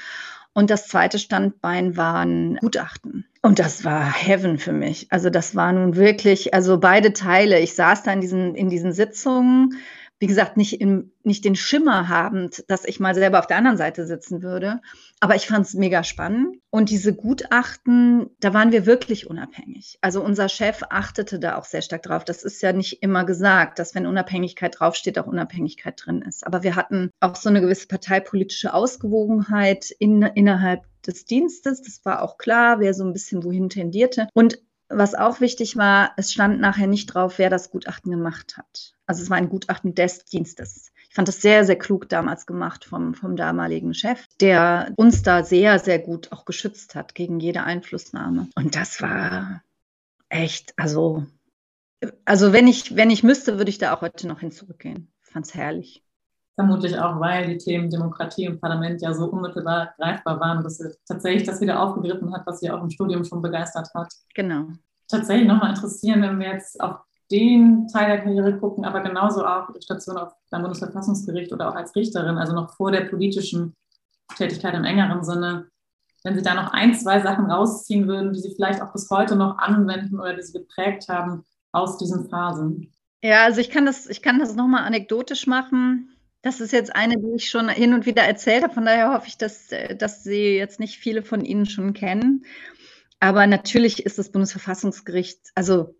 [0.53, 3.25] Und das zweite Standbein waren Gutachten.
[3.41, 5.07] Und das war Heaven für mich.
[5.09, 7.59] Also das war nun wirklich, also beide Teile.
[7.59, 9.77] Ich saß da in diesen, in diesen Sitzungen
[10.21, 13.77] wie gesagt, nicht, in, nicht den Schimmer habend, dass ich mal selber auf der anderen
[13.77, 14.79] Seite sitzen würde.
[15.19, 16.57] Aber ich fand es mega spannend.
[16.69, 19.97] Und diese Gutachten, da waren wir wirklich unabhängig.
[20.01, 22.23] Also unser Chef achtete da auch sehr stark drauf.
[22.23, 26.45] Das ist ja nicht immer gesagt, dass wenn Unabhängigkeit draufsteht, auch Unabhängigkeit drin ist.
[26.45, 31.81] Aber wir hatten auch so eine gewisse parteipolitische Ausgewogenheit in, innerhalb des Dienstes.
[31.81, 34.27] Das war auch klar, wer so ein bisschen wohin tendierte.
[34.35, 34.59] Und
[34.93, 38.95] was auch wichtig war, es stand nachher nicht drauf, wer das Gutachten gemacht hat.
[39.05, 40.91] Also es war ein Gutachten des Dienstes.
[41.09, 45.43] Ich fand das sehr, sehr klug damals gemacht vom, vom damaligen Chef, der uns da
[45.43, 48.47] sehr, sehr gut auch geschützt hat gegen jede Einflussnahme.
[48.55, 49.63] Und das war
[50.29, 51.25] echt, also,
[52.23, 55.11] also wenn ich, wenn ich müsste, würde ich da auch heute noch hin zurückgehen.
[55.21, 56.03] Fand es herrlich.
[56.55, 60.93] Vermutlich auch, weil die Themen Demokratie und Parlament ja so unmittelbar greifbar waren, dass sie
[61.07, 64.13] tatsächlich das wieder aufgegriffen hat, was sie auch im Studium schon begeistert hat.
[64.35, 64.67] Genau.
[65.07, 66.97] Tatsächlich nochmal interessieren, wenn wir jetzt auf
[67.31, 71.75] den Teil der Karriere gucken, aber genauso auch die Station auf beim Bundesverfassungsgericht oder auch
[71.75, 73.73] als Richterin, also noch vor der politischen
[74.35, 75.67] Tätigkeit im engeren Sinne.
[76.23, 79.35] Wenn Sie da noch ein, zwei Sachen rausziehen würden, die Sie vielleicht auch bis heute
[79.35, 82.91] noch anwenden oder die Sie geprägt haben aus diesen Phasen.
[83.23, 86.09] Ja, also ich kann das, ich kann das nochmal anekdotisch machen.
[86.41, 88.73] Das ist jetzt eine, die ich schon hin und wieder erzählt habe.
[88.73, 92.45] Von daher hoffe ich, dass, äh, dass Sie jetzt nicht viele von Ihnen schon kennen.
[93.19, 95.95] Aber natürlich ist das Bundesverfassungsgericht, also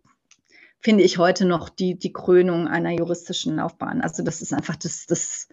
[0.80, 4.00] finde ich heute noch die, die Krönung einer juristischen Laufbahn.
[4.00, 5.48] Also das ist einfach, das, das,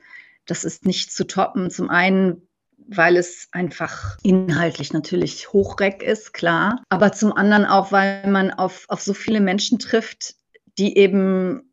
[0.48, 1.70] das ist nicht zu toppen.
[1.70, 2.48] Zum einen,
[2.78, 6.82] weil es einfach inhaltlich natürlich hochreck ist, klar.
[6.90, 10.34] Aber zum anderen auch, weil man auf, auf so viele Menschen trifft,
[10.80, 11.69] die eben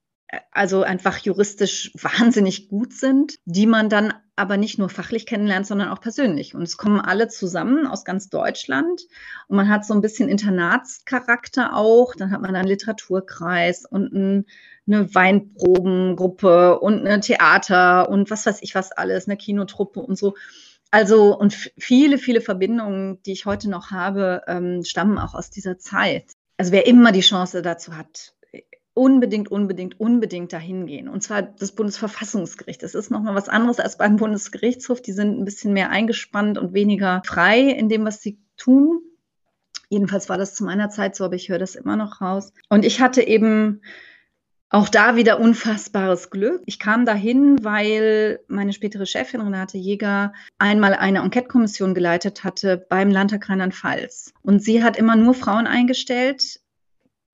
[0.51, 5.89] also einfach juristisch wahnsinnig gut sind, die man dann aber nicht nur fachlich kennenlernt, sondern
[5.89, 6.55] auch persönlich.
[6.55, 9.03] Und es kommen alle zusammen aus ganz Deutschland
[9.49, 12.15] und man hat so ein bisschen Internatscharakter auch.
[12.15, 14.47] Dann hat man einen Literaturkreis und ein,
[14.87, 20.35] eine Weinprobengruppe und ein Theater und was weiß ich was alles, eine Kinotruppe und so.
[20.91, 25.79] Also und viele, viele Verbindungen, die ich heute noch habe, ähm, stammen auch aus dieser
[25.79, 26.33] Zeit.
[26.59, 28.35] Also wer immer die Chance dazu hat,
[28.97, 31.09] unbedingt, unbedingt, unbedingt dahin gehen.
[31.09, 32.83] Und zwar das Bundesverfassungsgericht.
[32.83, 35.03] Das ist nochmal was anderes als beim Bundesgerichtshof.
[35.03, 39.03] Die sind ein bisschen mehr eingespannt und weniger frei in dem, was sie tun.
[39.91, 42.55] Jedenfalls war das zu meiner Zeit so, aber ich höre das immer noch raus.
[42.71, 43.83] Und ich hatte eben
[44.71, 46.63] auch da wieder unfassbares Glück.
[46.65, 53.11] Ich kam dahin, weil meine spätere Chefin Renate Jäger einmal eine Enquete-Kommission geleitet hatte beim
[53.11, 54.33] Landtag Rheinland-Pfalz.
[54.41, 56.61] Und sie hat immer nur Frauen eingestellt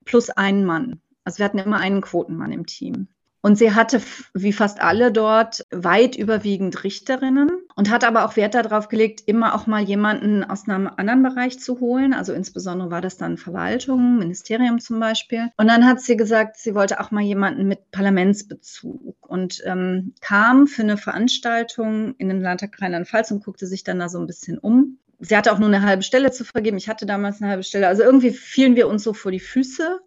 [0.03, 0.99] plus einen Mann.
[1.23, 3.07] Also wir hatten immer einen Quotenmann im Team.
[3.45, 4.01] Und sie hatte,
[4.33, 9.53] wie fast alle dort, weit überwiegend Richterinnen und hat aber auch Wert darauf gelegt, immer
[9.53, 12.13] auch mal jemanden aus einem anderen Bereich zu holen.
[12.13, 15.49] Also insbesondere war das dann Verwaltung, Ministerium zum Beispiel.
[15.57, 20.65] Und dann hat sie gesagt, sie wollte auch mal jemanden mit Parlamentsbezug und ähm, kam
[20.65, 24.57] für eine Veranstaltung in den Landtag Rheinland-Pfalz und guckte sich dann da so ein bisschen
[24.57, 24.99] um.
[25.19, 26.77] Sie hatte auch nur eine halbe Stelle zu vergeben.
[26.77, 27.89] Ich hatte damals eine halbe Stelle.
[27.89, 29.99] Also irgendwie fielen wir uns so vor die Füße.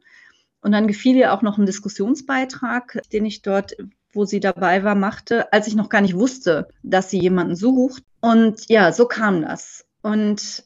[0.61, 3.77] Und dann gefiel ihr auch noch ein Diskussionsbeitrag, den ich dort,
[4.13, 8.03] wo sie dabei war, machte, als ich noch gar nicht wusste, dass sie jemanden sucht.
[8.21, 9.87] Und ja, so kam das.
[10.03, 10.65] Und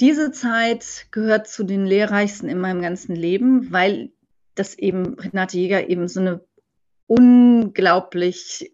[0.00, 4.12] diese Zeit gehört zu den lehrreichsten in meinem ganzen Leben, weil
[4.54, 6.40] das eben Renate Jäger eben so eine
[7.06, 8.72] unglaublich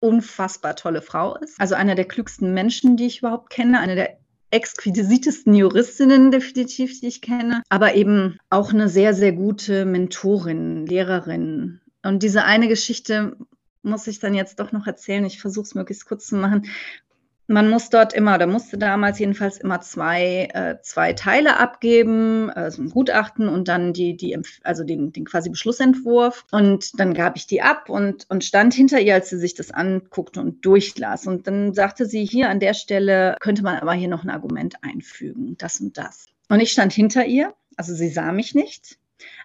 [0.00, 1.60] unfassbar tolle Frau ist.
[1.60, 4.18] Also einer der klügsten Menschen, die ich überhaupt kenne, eine der
[4.50, 11.80] exquisitesten Juristinnen definitiv, die ich kenne, aber eben auch eine sehr, sehr gute Mentorin, Lehrerin.
[12.02, 13.36] Und diese eine Geschichte
[13.82, 15.24] muss ich dann jetzt doch noch erzählen.
[15.24, 16.66] Ich versuche es möglichst kurz zu machen
[17.48, 22.82] man muss dort immer, oder musste damals jedenfalls immer zwei, äh, zwei Teile abgeben, also
[22.82, 26.44] ein Gutachten und dann die, die, also den, den quasi Beschlussentwurf.
[26.52, 29.70] Und dann gab ich die ab und, und stand hinter ihr, als sie sich das
[29.70, 31.26] anguckte und durchlas.
[31.26, 34.76] Und dann sagte sie, hier an der Stelle könnte man aber hier noch ein Argument
[34.82, 36.26] einfügen, das und das.
[36.50, 38.98] Und ich stand hinter ihr, also sie sah mich nicht,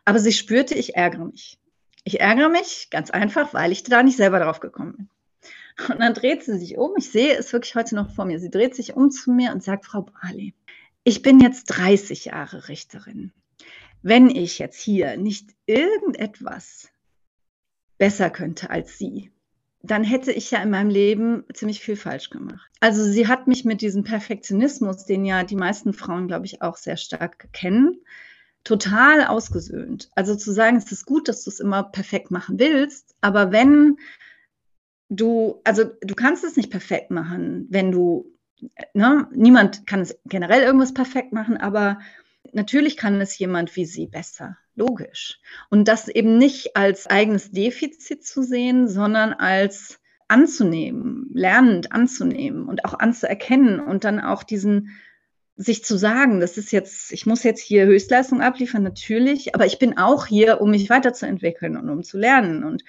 [0.04, 1.58] aber sie spürte, ich ärgere mich.
[2.04, 5.10] Ich ärgere mich ganz einfach, weil ich da nicht selber drauf gekommen bin.
[5.90, 6.92] Und dann dreht sie sich um.
[6.98, 8.40] Ich sehe es wirklich heute noch vor mir.
[8.40, 10.54] Sie dreht sich um zu mir und sagt, Frau Bali,
[11.04, 13.32] ich bin jetzt 30 Jahre Richterin.
[14.02, 16.90] Wenn ich jetzt hier nicht irgendetwas
[17.98, 19.32] besser könnte als Sie,
[19.82, 22.70] dann hätte ich ja in meinem Leben ziemlich viel falsch gemacht.
[22.80, 26.78] Also sie hat mich mit diesem Perfektionismus, den ja die meisten Frauen, glaube ich, auch
[26.78, 28.00] sehr stark kennen,
[28.64, 30.10] total ausgesöhnt.
[30.16, 33.98] Also zu sagen, es ist gut, dass du es immer perfekt machen willst, aber wenn
[35.10, 38.32] du, also du kannst es nicht perfekt machen, wenn du,
[38.94, 42.00] ne, niemand kann es generell irgendwas perfekt machen, aber
[42.52, 45.40] natürlich kann es jemand wie sie besser, logisch.
[45.70, 52.86] Und das eben nicht als eigenes Defizit zu sehen, sondern als anzunehmen, lernend anzunehmen und
[52.86, 54.90] auch anzuerkennen und dann auch diesen
[55.56, 59.78] sich zu sagen, das ist jetzt, ich muss jetzt hier Höchstleistung abliefern, natürlich, aber ich
[59.78, 62.84] bin auch hier, um mich weiterzuentwickeln und um zu lernen und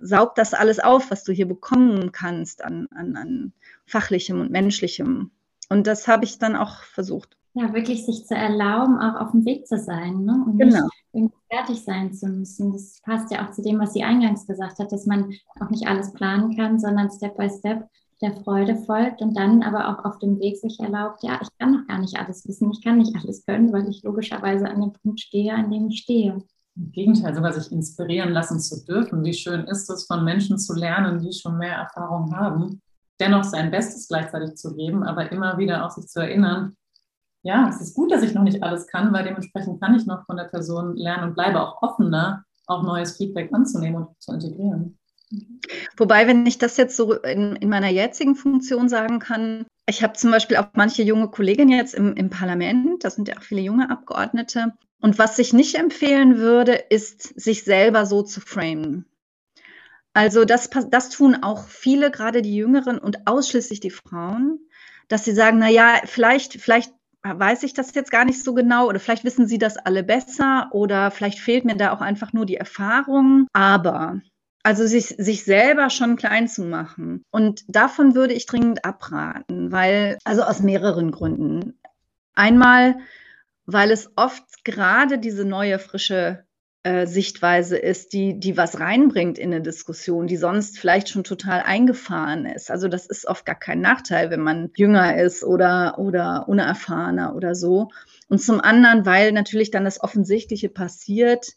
[0.00, 3.52] saug das alles auf, was du hier bekommen kannst an, an, an
[3.86, 5.30] fachlichem und menschlichem.
[5.68, 7.36] Und das habe ich dann auch versucht.
[7.54, 10.44] Ja, wirklich sich zu erlauben, auch auf dem Weg zu sein ne?
[10.46, 10.88] und genau.
[11.12, 12.72] nicht fertig sein zu müssen.
[12.72, 15.86] Das passt ja auch zu dem, was sie eingangs gesagt hat, dass man auch nicht
[15.86, 17.86] alles planen kann, sondern Step by Step
[18.22, 21.72] der Freude folgt und dann aber auch auf dem Weg sich erlaubt, ja, ich kann
[21.72, 24.92] noch gar nicht alles wissen, ich kann nicht alles können, weil ich logischerweise an dem
[24.92, 26.42] Punkt stehe, an dem ich stehe.
[26.76, 29.24] Im Gegenteil, sogar sich inspirieren lassen zu dürfen.
[29.24, 32.80] Wie schön ist es, von Menschen zu lernen, die schon mehr Erfahrung haben,
[33.20, 36.74] dennoch sein Bestes gleichzeitig zu geben, aber immer wieder auch sich zu erinnern,
[37.42, 40.24] ja, es ist gut, dass ich noch nicht alles kann, weil dementsprechend kann ich noch
[40.26, 44.98] von der Person lernen und bleibe auch offener, auch neues Feedback anzunehmen und zu integrieren.
[45.96, 50.12] Wobei, wenn ich das jetzt so in, in meiner jetzigen Funktion sagen kann, ich habe
[50.12, 53.62] zum Beispiel auch manche junge Kolleginnen jetzt im, im Parlament, das sind ja auch viele
[53.62, 59.04] junge Abgeordnete, und was ich nicht empfehlen würde, ist, sich selber so zu framen.
[60.14, 64.60] Also das, das tun auch viele, gerade die Jüngeren und ausschließlich die Frauen,
[65.08, 68.88] dass sie sagen, na ja, vielleicht, vielleicht weiß ich das jetzt gar nicht so genau
[68.88, 72.46] oder vielleicht wissen sie das alle besser oder vielleicht fehlt mir da auch einfach nur
[72.46, 73.48] die Erfahrung.
[73.52, 74.20] Aber
[74.62, 77.24] also sich, sich selber schon klein zu machen.
[77.32, 81.78] Und davon würde ich dringend abraten, weil, also aus mehreren Gründen.
[82.34, 82.98] Einmal,
[83.66, 86.44] weil es oft gerade diese neue, frische
[86.84, 91.60] äh, Sichtweise ist, die, die was reinbringt in eine Diskussion, die sonst vielleicht schon total
[91.60, 92.72] eingefahren ist.
[92.72, 97.54] Also das ist oft gar kein Nachteil, wenn man jünger ist oder, oder unerfahrener oder
[97.54, 97.90] so.
[98.28, 101.52] Und zum anderen, weil natürlich dann das Offensichtliche passiert,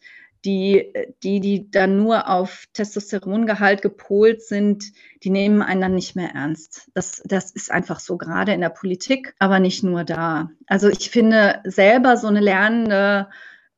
[0.46, 4.92] die, die, die dann nur auf Testosterongehalt gepolt sind,
[5.24, 6.90] die nehmen einen dann nicht mehr ernst.
[6.94, 10.50] Das, das ist einfach so, gerade in der Politik, aber nicht nur da.
[10.68, 13.30] Also ich finde selber so eine lernende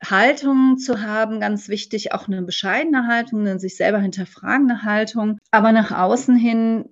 [0.03, 5.71] Haltung zu haben, ganz wichtig, auch eine bescheidene Haltung, eine sich selber hinterfragende Haltung, aber
[5.71, 6.89] nach außen hin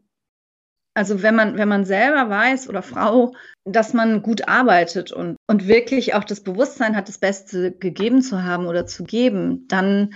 [0.96, 3.34] also wenn man, wenn man selber weiß oder Frau,
[3.66, 8.44] dass man gut arbeitet und, und wirklich auch das Bewusstsein hat, das Beste gegeben zu
[8.44, 10.14] haben oder zu geben, dann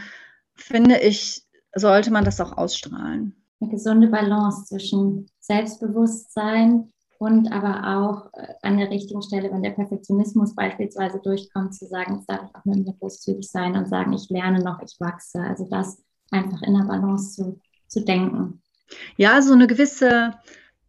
[0.56, 1.44] finde ich,
[1.76, 3.36] sollte man das auch ausstrahlen.
[3.60, 9.72] Eine gesunde Balance zwischen Selbstbewusstsein und aber auch äh, an der richtigen Stelle, wenn der
[9.72, 14.14] Perfektionismus beispielsweise durchkommt, zu sagen, jetzt darf ich auch mit mir großzügig sein und sagen,
[14.14, 15.42] ich lerne noch, ich wachse.
[15.42, 18.62] Also das einfach in der Balance zu, zu denken.
[19.18, 20.34] Ja, so eine gewisse,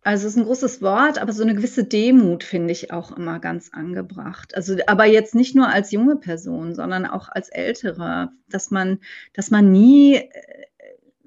[0.03, 3.39] also es ist ein großes Wort, aber so eine gewisse Demut finde ich auch immer
[3.39, 4.55] ganz angebracht.
[4.55, 9.01] Also, aber jetzt nicht nur als junge Person, sondern auch als ältere, dass man,
[9.35, 10.31] dass man nie äh,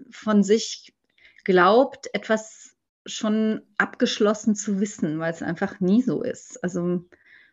[0.10, 0.94] von sich
[1.44, 6.64] glaubt, etwas schon abgeschlossen zu wissen, weil es einfach nie so ist.
[6.64, 7.06] Also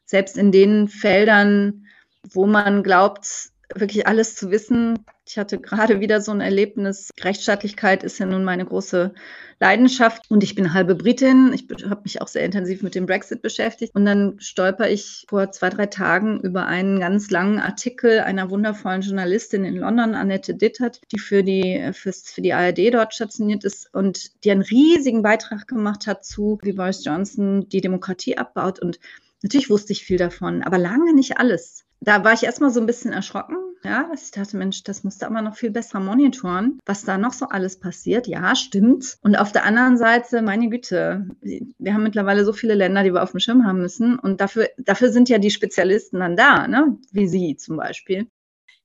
[0.04, 1.86] selbst in den Feldern,
[2.32, 5.04] wo man glaubt, wirklich alles zu wissen.
[5.26, 7.10] Ich hatte gerade wieder so ein Erlebnis.
[7.20, 9.12] Rechtsstaatlichkeit ist ja nun meine große
[9.60, 11.52] Leidenschaft und ich bin halbe Britin.
[11.52, 15.52] Ich habe mich auch sehr intensiv mit dem Brexit beschäftigt und dann stolper ich vor
[15.52, 21.00] zwei, drei Tagen über einen ganz langen Artikel einer wundervollen Journalistin in London, Annette Dittert,
[21.12, 25.68] die für die, fürs, für die ARD dort stationiert ist und die einen riesigen Beitrag
[25.68, 28.98] gemacht hat zu, wie Boris Johnson die Demokratie abbaut und
[29.42, 32.86] Natürlich wusste ich viel davon, aber lange nicht alles da war ich erstmal so ein
[32.86, 37.04] bisschen erschrocken, ja, dass ich dachte, Mensch, das musste aber noch viel besser monitoren, was
[37.04, 38.26] da noch so alles passiert.
[38.26, 39.16] Ja, stimmt.
[39.22, 43.22] Und auf der anderen Seite, meine Güte, wir haben mittlerweile so viele Länder, die wir
[43.22, 44.18] auf dem Schirm haben müssen.
[44.18, 46.98] Und dafür, dafür sind ja die Spezialisten dann da, ne?
[47.12, 48.28] wie Sie zum Beispiel.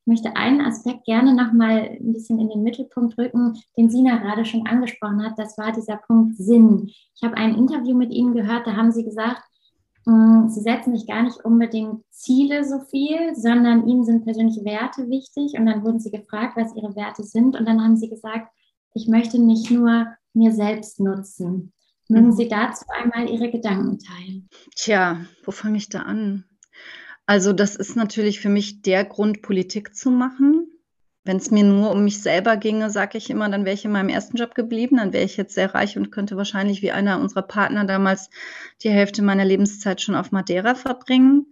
[0.01, 4.17] Ich möchte einen Aspekt gerne noch mal ein bisschen in den Mittelpunkt rücken, den Sina
[4.17, 5.34] gerade schon angesprochen hat.
[5.38, 6.91] Das war dieser Punkt Sinn.
[7.15, 9.41] Ich habe ein Interview mit Ihnen gehört, da haben Sie gesagt,
[10.06, 15.58] sie setzen sich gar nicht unbedingt Ziele so viel, sondern ihnen sind persönliche Werte wichtig.
[15.58, 17.56] Und dann wurden sie gefragt, was ihre Werte sind.
[17.56, 18.50] Und dann haben sie gesagt,
[18.94, 21.74] ich möchte nicht nur mir selbst nutzen.
[22.08, 22.34] Mögen mhm.
[22.34, 24.50] Sie dazu einmal Ihre Gedanken teilen?
[24.76, 26.46] Tja, wo fange ich da an?
[27.26, 30.64] Also das ist natürlich für mich der Grund, Politik zu machen.
[31.26, 33.92] Wenn es mir nur um mich selber ginge, sage ich immer, dann wäre ich in
[33.92, 37.20] meinem ersten Job geblieben, dann wäre ich jetzt sehr reich und könnte wahrscheinlich wie einer
[37.20, 38.30] unserer Partner damals
[38.84, 41.48] die Hälfte meiner Lebenszeit schon auf Madeira verbringen.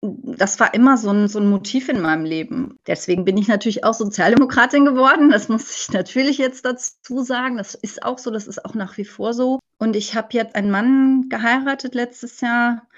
[0.00, 2.80] Das war immer so ein, so ein Motiv in meinem Leben.
[2.88, 5.30] Deswegen bin ich natürlich auch Sozialdemokratin geworden.
[5.30, 7.56] Das muss ich natürlich jetzt dazu sagen.
[7.56, 9.60] Das ist auch so, das ist auch nach wie vor so.
[9.78, 12.88] Und ich habe jetzt einen Mann geheiratet letztes Jahr,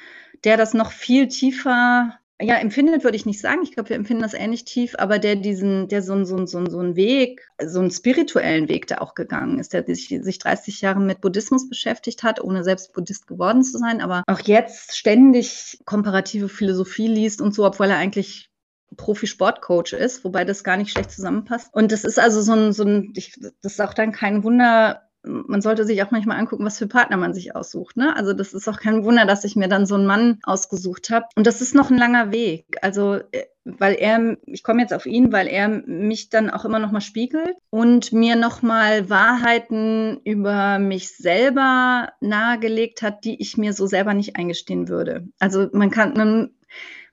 [0.45, 3.62] der das noch viel tiefer ja, empfindet würde ich nicht sagen.
[3.62, 6.79] Ich glaube, wir empfinden das ähnlich tief, aber der diesen, der so, so, so, so
[6.81, 11.01] einen Weg, so einen spirituellen Weg da auch gegangen ist, der sich, sich 30 Jahre
[11.01, 16.49] mit Buddhismus beschäftigt hat, ohne selbst Buddhist geworden zu sein, aber auch jetzt ständig komparative
[16.49, 18.51] Philosophie liest und so, obwohl er eigentlich
[18.97, 21.73] Profi-Sportcoach ist, wobei das gar nicht schlecht zusammenpasst.
[21.73, 25.04] Und das ist also so ein, so ein ich, das ist auch dann kein Wunder,
[25.25, 27.97] man sollte sich auch manchmal angucken, was für Partner man sich aussucht.
[27.97, 28.15] Ne?
[28.17, 31.27] Also das ist auch kein Wunder, dass ich mir dann so einen Mann ausgesucht habe.
[31.35, 32.77] Und das ist noch ein langer Weg.
[32.83, 36.79] Also äh, weil er, ich komme jetzt auf ihn, weil er mich dann auch immer
[36.79, 43.57] noch mal spiegelt und mir noch mal Wahrheiten über mich selber nahegelegt hat, die ich
[43.57, 45.29] mir so selber nicht eingestehen würde.
[45.39, 46.51] Also man kann, man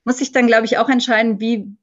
[0.04, 1.78] muss sich dann, glaube ich, auch entscheiden, wie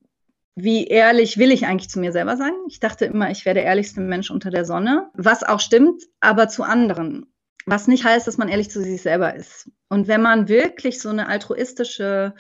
[0.61, 2.53] wie ehrlich will ich eigentlich zu mir selber sein?
[2.69, 6.49] Ich dachte immer, ich wäre der ehrlichste Mensch unter der Sonne, was auch stimmt, aber
[6.49, 7.27] zu anderen.
[7.67, 9.71] Was nicht heißt, dass man ehrlich zu sich selber ist.
[9.89, 12.35] Und wenn man wirklich so eine altruistische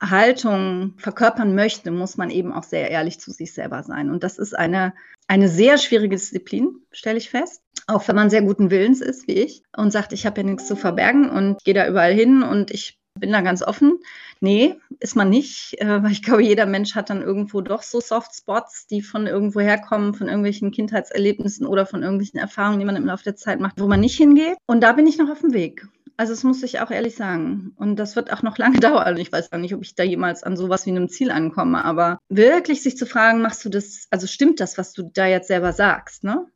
[0.00, 4.10] Haltung verkörpern möchte, muss man eben auch sehr ehrlich zu sich selber sein.
[4.10, 4.94] Und das ist eine,
[5.26, 7.62] eine sehr schwierige Disziplin, stelle ich fest.
[7.86, 10.68] Auch wenn man sehr guten Willens ist, wie ich, und sagt, ich habe ja nichts
[10.68, 13.98] zu verbergen und gehe da überall hin und ich bin da ganz offen.
[14.40, 18.00] Nee, ist man nicht, äh, weil ich glaube, jeder Mensch hat dann irgendwo doch so
[18.00, 23.06] Softspots, die von irgendwo herkommen, von irgendwelchen Kindheitserlebnissen oder von irgendwelchen Erfahrungen, die man im
[23.06, 24.56] Laufe der Zeit macht, wo man nicht hingeht.
[24.66, 25.86] Und da bin ich noch auf dem Weg.
[26.18, 27.72] Also das muss ich auch ehrlich sagen.
[27.76, 29.16] Und das wird auch noch lange dauern.
[29.16, 31.84] Ich weiß auch nicht, ob ich da jemals an sowas wie einem Ziel ankomme.
[31.84, 35.48] Aber wirklich sich zu fragen, machst du das, also stimmt das, was du da jetzt
[35.48, 36.46] selber sagst, ne?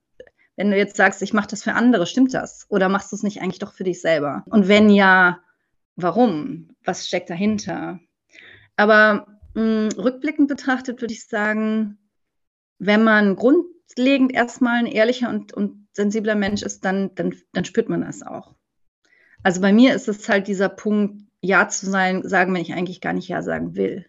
[0.56, 2.66] Wenn du jetzt sagst, ich mache das für andere, stimmt das?
[2.68, 4.42] Oder machst du es nicht eigentlich doch für dich selber?
[4.50, 5.40] Und wenn ja,
[5.96, 8.00] warum, was steckt dahinter.
[8.76, 11.98] Aber mh, hm, rückblickend betrachtet würde ich sagen,
[12.78, 17.88] wenn man grundlegend erstmal ein ehrlicher und, und sensibler Mensch ist, dann, dann, dann spürt
[17.88, 18.54] man das auch.
[19.42, 23.00] Also bei mir ist es halt dieser Punkt, Ja zu sein, sagen, wenn ich eigentlich
[23.00, 24.06] gar nicht Ja sagen will.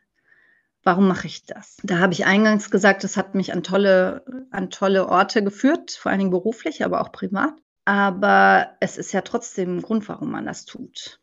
[0.83, 1.77] Warum mache ich das?
[1.83, 6.11] Da habe ich eingangs gesagt, das hat mich an tolle, an tolle Orte geführt, vor
[6.11, 7.53] allen Dingen beruflich, aber auch privat.
[7.85, 11.21] Aber es ist ja trotzdem ein Grund, warum man das tut.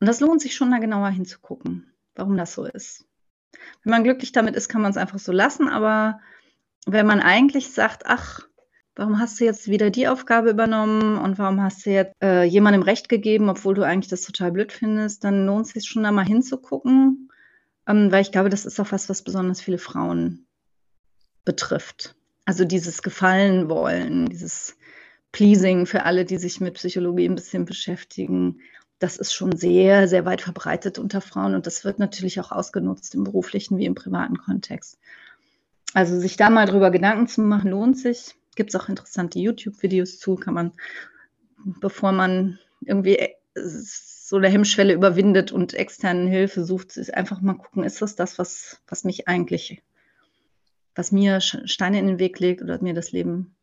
[0.00, 3.06] Und das lohnt sich schon, da genauer hinzugucken, warum das so ist.
[3.82, 6.20] Wenn man glücklich damit ist, kann man es einfach so lassen, aber
[6.86, 8.46] wenn man eigentlich sagt, ach,
[8.94, 12.82] warum hast du jetzt wieder die Aufgabe übernommen und warum hast du jetzt äh, jemandem
[12.82, 16.12] Recht gegeben, obwohl du eigentlich das total blöd findest, dann lohnt es sich schon da
[16.12, 17.30] mal hinzugucken,
[17.86, 20.46] ähm, weil ich glaube, das ist auch was, was besonders viele Frauen
[21.44, 22.16] betrifft.
[22.46, 24.76] Also dieses Gefallen wollen, dieses
[25.32, 28.60] Pleasing für alle, die sich mit Psychologie ein bisschen beschäftigen,
[28.98, 33.14] das ist schon sehr, sehr weit verbreitet unter Frauen und das wird natürlich auch ausgenutzt
[33.14, 34.98] im beruflichen wie im privaten Kontext.
[35.92, 38.34] Also sich da mal drüber Gedanken zu machen, lohnt sich.
[38.54, 40.72] Gibt es auch interessante YouTube-Videos zu, kann man,
[41.80, 47.84] bevor man irgendwie äh, so eine Hemmschwelle überwindet und externen Hilfe sucht, einfach mal gucken,
[47.84, 49.82] ist das das, was, was mich eigentlich,
[50.94, 53.54] was mir Steine in den Weg legt oder mir das Leben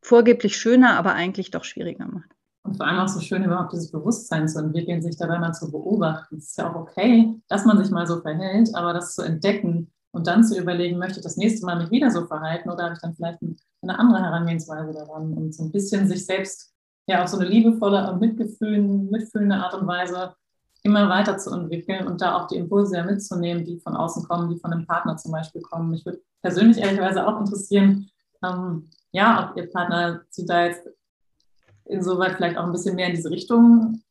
[0.00, 2.30] vorgeblich schöner, aber eigentlich doch schwieriger macht.
[2.62, 5.70] Und vor allem auch so schön, überhaupt dieses Bewusstsein zu entwickeln, sich dabei mal zu
[5.70, 6.36] beobachten.
[6.36, 9.90] Es ist ja auch okay, dass man sich mal so verhält, aber das zu entdecken
[10.12, 12.94] und dann zu überlegen, möchte ich das nächste Mal mich wieder so verhalten oder habe
[12.94, 13.38] ich dann vielleicht
[13.82, 16.74] eine andere Herangehensweise daran und so ein bisschen sich selbst
[17.06, 20.34] ja auf so eine liebevolle und mitfühlende Art und Weise
[20.82, 24.50] immer weiter zu entwickeln und da auch die Impulse ja mitzunehmen, die von außen kommen,
[24.50, 25.90] die von einem Partner zum Beispiel kommen.
[25.90, 28.08] Mich würde persönlich ehrlicherweise auch interessieren,
[28.42, 30.88] ähm, ja, ob Ihr Partner Sie da jetzt
[31.90, 34.02] insoweit vielleicht auch ein bisschen mehr in diese Richtung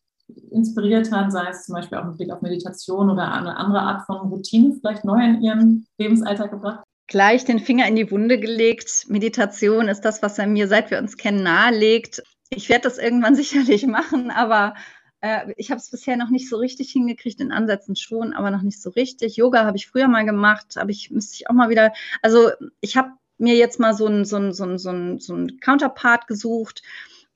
[0.51, 4.05] inspiriert hat, sei es zum Beispiel auch mit Blick auf Meditation oder eine andere Art
[4.05, 6.83] von Routine vielleicht neu in Ihren Lebensalltag gebracht?
[7.07, 9.05] Gleich den Finger in die Wunde gelegt.
[9.07, 12.21] Meditation ist das, was er mir, seit wir uns kennen, nahelegt.
[12.51, 14.75] Ich werde das irgendwann sicherlich machen, aber
[15.21, 18.61] äh, ich habe es bisher noch nicht so richtig hingekriegt, in Ansätzen schon, aber noch
[18.61, 19.37] nicht so richtig.
[19.37, 22.51] Yoga habe ich früher mal gemacht, aber ich müsste ich auch mal wieder, also
[22.81, 25.59] ich habe mir jetzt mal so ein, so ein, so ein, so ein, so ein
[25.59, 26.83] Counterpart gesucht,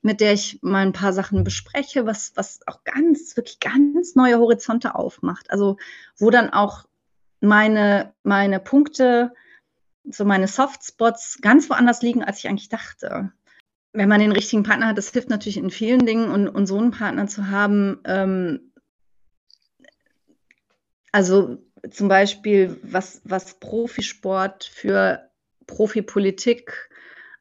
[0.04, 4.38] mit der ich mal ein paar Sachen bespreche, was, was auch ganz, wirklich ganz neue
[4.38, 5.50] Horizonte aufmacht.
[5.50, 5.78] Also
[6.18, 6.86] wo dann auch
[7.40, 9.34] meine, meine Punkte,
[10.04, 13.32] so meine Softspots ganz woanders liegen, als ich eigentlich dachte.
[13.94, 16.78] Wenn man den richtigen Partner hat, das hilft natürlich in vielen Dingen und, und so
[16.78, 18.74] einen Partner zu haben, ähm,
[21.14, 21.60] also
[21.92, 25.30] zum Beispiel, was, was Profisport für
[25.68, 26.90] Profipolitik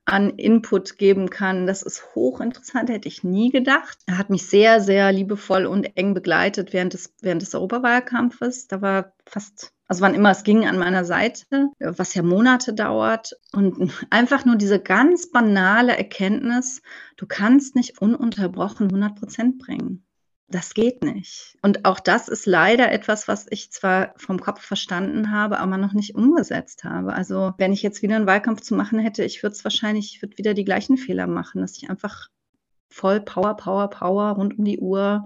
[0.04, 1.66] an Input geben kann.
[1.66, 3.98] Das ist hochinteressant, hätte ich nie gedacht.
[4.06, 8.66] Er hat mich sehr, sehr liebevoll und eng begleitet während des, während des Europawahlkampfes.
[8.66, 13.32] Da war fast, also wann immer es ging, an meiner Seite, was ja Monate dauert.
[13.52, 16.82] Und einfach nur diese ganz banale Erkenntnis,
[17.16, 20.04] du kannst nicht ununterbrochen 100 Prozent bringen
[20.54, 21.56] das geht nicht.
[21.62, 25.92] Und auch das ist leider etwas, was ich zwar vom Kopf verstanden habe, aber noch
[25.92, 27.12] nicht umgesetzt habe.
[27.12, 30.22] Also wenn ich jetzt wieder einen Wahlkampf zu machen hätte, ich würde es wahrscheinlich, ich
[30.22, 32.28] würde wieder die gleichen Fehler machen, dass ich einfach
[32.88, 35.24] voll Power, Power, Power rund um die Uhr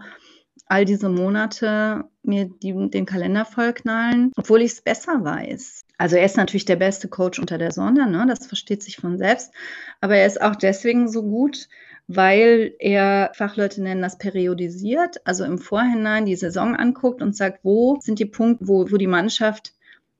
[0.66, 5.84] all diese Monate mir die, den Kalender vollknallen, obwohl ich es besser weiß.
[5.98, 8.26] Also er ist natürlich der beste Coach unter der Sonne, ne?
[8.28, 9.52] das versteht sich von selbst,
[10.00, 11.68] aber er ist auch deswegen so gut,
[12.08, 17.98] weil er, Fachleute nennen das periodisiert, also im Vorhinein die Saison anguckt und sagt, wo
[18.00, 19.72] sind die Punkte, wo, wo die Mannschaft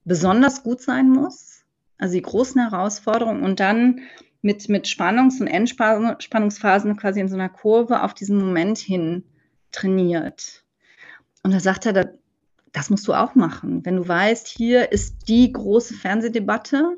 [0.04, 1.62] besonders gut sein muss,
[1.98, 4.00] also die großen Herausforderungen und dann
[4.42, 9.24] mit, mit Spannungs- und Entspannungsphasen quasi in so einer Kurve auf diesen Moment hin
[9.72, 10.64] trainiert.
[11.42, 12.14] Und da sagt er,
[12.72, 13.84] das musst du auch machen.
[13.84, 16.96] Wenn du weißt, hier ist die große Fernsehdebatte,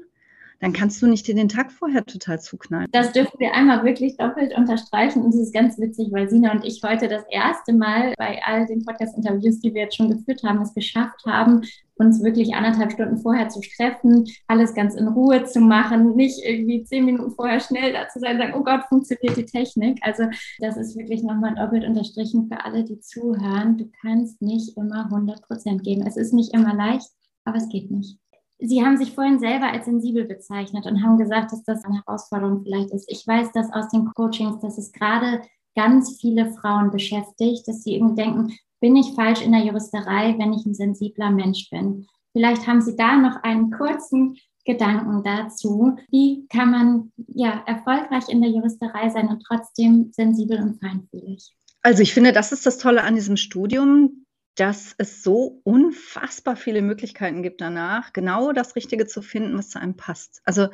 [0.60, 2.88] dann kannst du nicht dir den Tag vorher total zuknallen.
[2.90, 5.22] Das dürfen wir einmal wirklich doppelt unterstreichen.
[5.22, 8.66] Und es ist ganz witzig, weil Sina und ich heute das erste Mal bei all
[8.66, 11.62] den Podcast-Interviews, die wir jetzt schon geführt haben, es geschafft haben,
[11.94, 16.84] uns wirklich anderthalb Stunden vorher zu treffen, alles ganz in Ruhe zu machen, nicht irgendwie
[16.84, 19.98] zehn Minuten vorher schnell da zu sein, sagen, oh Gott, funktioniert die Technik.
[20.02, 20.24] Also
[20.60, 23.78] das ist wirklich nochmal doppelt unterstrichen für alle, die zuhören.
[23.78, 26.06] Du kannst nicht immer 100 Prozent geben.
[26.06, 27.08] Es ist nicht immer leicht,
[27.44, 28.18] aber es geht nicht.
[28.60, 32.62] Sie haben sich vorhin selber als sensibel bezeichnet und haben gesagt, dass das eine Herausforderung
[32.62, 33.10] vielleicht ist.
[33.10, 35.42] Ich weiß das aus den Coachings, dass es gerade
[35.76, 40.52] ganz viele Frauen beschäftigt, dass sie eben denken, bin ich falsch in der Juristerei, wenn
[40.52, 42.06] ich ein sensibler Mensch bin?
[42.32, 45.96] Vielleicht haben Sie da noch einen kurzen Gedanken dazu.
[46.10, 51.54] Wie kann man ja erfolgreich in der Juristerei sein und trotzdem sensibel und feinfühlig?
[51.82, 54.26] Also ich finde, das ist das Tolle an diesem Studium,
[54.58, 59.80] dass es so unfassbar viele Möglichkeiten gibt danach, genau das Richtige zu finden, was zu
[59.80, 60.42] einem passt.
[60.44, 60.68] Also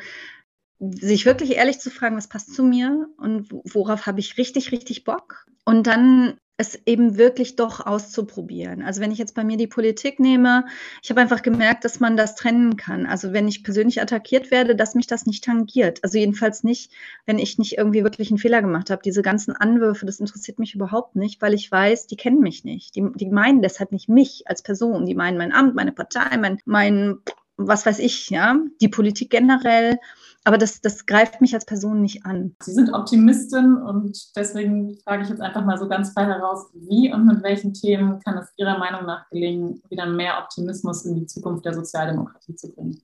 [0.80, 5.04] sich wirklich ehrlich zu fragen, was passt zu mir und worauf habe ich richtig, richtig
[5.04, 5.46] Bock.
[5.64, 8.82] Und dann es eben wirklich doch auszuprobieren.
[8.82, 10.66] Also wenn ich jetzt bei mir die Politik nehme,
[11.02, 13.06] ich habe einfach gemerkt, dass man das trennen kann.
[13.06, 16.04] Also wenn ich persönlich attackiert werde, dass mich das nicht tangiert.
[16.04, 16.92] Also jedenfalls nicht,
[17.26, 19.02] wenn ich nicht irgendwie wirklich einen Fehler gemacht habe.
[19.02, 22.94] Diese ganzen Anwürfe, das interessiert mich überhaupt nicht, weil ich weiß, die kennen mich nicht.
[22.94, 25.06] Die, die meinen deshalb nicht mich als Person.
[25.06, 27.18] Die meinen mein Amt, meine Partei, mein, mein
[27.56, 29.98] was weiß ich, ja, die Politik generell
[30.44, 32.54] aber das, das greift mich als Person nicht an.
[32.62, 37.12] Sie sind Optimistin und deswegen frage ich jetzt einfach mal so ganz frei heraus, wie
[37.12, 41.26] und mit welchen Themen kann es Ihrer Meinung nach gelingen, wieder mehr Optimismus in die
[41.26, 43.00] Zukunft der Sozialdemokratie zu bringen?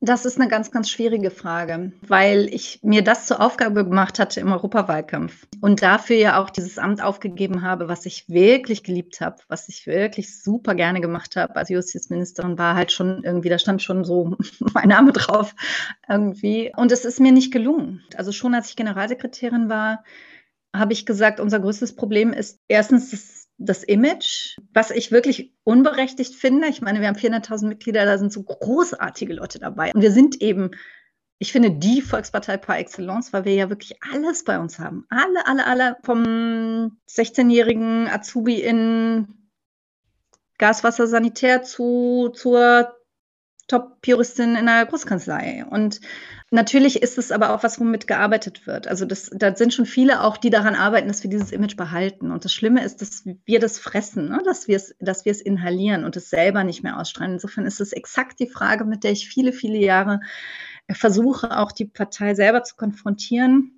[0.00, 4.40] Das ist eine ganz, ganz schwierige Frage, weil ich mir das zur Aufgabe gemacht hatte
[4.40, 9.38] im Europawahlkampf und dafür ja auch dieses Amt aufgegeben habe, was ich wirklich geliebt habe,
[9.48, 13.82] was ich wirklich super gerne gemacht habe als Justizministerin, war halt schon irgendwie, da stand
[13.82, 14.36] schon so
[14.74, 15.54] mein Name drauf
[16.06, 16.72] irgendwie.
[16.76, 18.04] Und es ist mir nicht gelungen.
[18.16, 20.04] Also schon als ich Generalsekretärin war,
[20.74, 26.34] habe ich gesagt, unser größtes Problem ist erstens das das Image, was ich wirklich unberechtigt
[26.34, 26.68] finde.
[26.68, 29.92] Ich meine, wir haben 400.000 Mitglieder, da sind so großartige Leute dabei.
[29.94, 30.72] Und wir sind eben,
[31.38, 35.06] ich finde, die Volkspartei par excellence, weil wir ja wirklich alles bei uns haben.
[35.08, 39.26] Alle, alle, alle vom 16-jährigen Azubi in
[40.58, 42.94] Gaswasser Sanitär zu, zur
[43.68, 45.64] Top-Juristin in der Großkanzlei.
[45.68, 46.00] Und
[46.52, 48.86] Natürlich ist es aber auch was, womit gearbeitet wird.
[48.86, 52.30] Also das, da sind schon viele auch, die daran arbeiten, dass wir dieses Image behalten.
[52.30, 54.40] Und das Schlimme ist, dass wir das fressen, ne?
[54.44, 57.34] dass wir es, dass wir es inhalieren und es selber nicht mehr ausstrahlen.
[57.34, 60.20] Insofern ist es exakt die Frage, mit der ich viele, viele Jahre
[60.88, 63.76] versuche, auch die Partei selber zu konfrontieren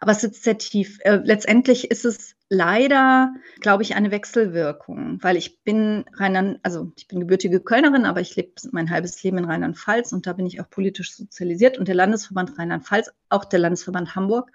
[0.00, 0.98] aber es sitzt sehr tief.
[1.02, 7.08] Äh, letztendlich ist es leider, glaube ich, eine Wechselwirkung, weil ich bin Rheinland, also ich
[7.08, 10.60] bin gebürtige Kölnerin, aber ich lebe mein halbes Leben in Rheinland-Pfalz und da bin ich
[10.60, 14.52] auch politisch sozialisiert und der Landesverband Rheinland-Pfalz, auch der Landesverband Hamburg.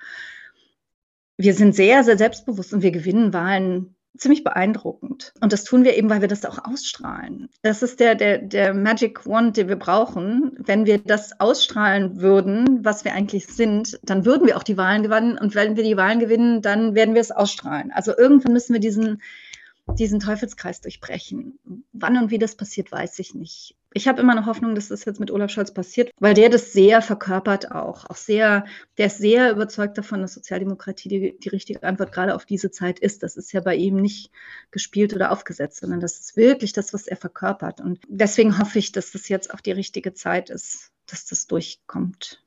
[1.38, 5.34] Wir sind sehr, sehr selbstbewusst und wir gewinnen Wahlen ziemlich beeindruckend.
[5.42, 7.50] Und das tun wir eben, weil wir das auch ausstrahlen.
[7.62, 10.58] Das ist der, der, der Magic Wand, den wir brauchen.
[10.58, 15.04] Wenn wir das ausstrahlen würden, was wir eigentlich sind, dann würden wir auch die Wahlen
[15.04, 15.38] gewinnen.
[15.38, 17.92] Und wenn wir die Wahlen gewinnen, dann werden wir es ausstrahlen.
[17.92, 19.22] Also irgendwann müssen wir diesen,
[19.98, 21.60] diesen Teufelskreis durchbrechen.
[21.94, 23.77] Wann und wie das passiert, weiß ich nicht.
[23.94, 26.74] Ich habe immer noch Hoffnung, dass das jetzt mit Olaf Scholz passiert, weil der das
[26.74, 28.06] sehr verkörpert auch.
[28.10, 28.66] Auch sehr,
[28.98, 33.00] der ist sehr überzeugt davon, dass Sozialdemokratie die, die richtige Antwort gerade auf diese Zeit
[33.00, 33.24] ist.
[33.24, 34.32] Das ist ja bei ihm nicht
[34.72, 37.82] gespielt oder aufgesetzt, sondern das ist wirklich das, was er verkörpert.
[37.82, 42.44] Und deswegen hoffe ich, dass das jetzt auch die richtige Zeit ist, dass das durchkommt.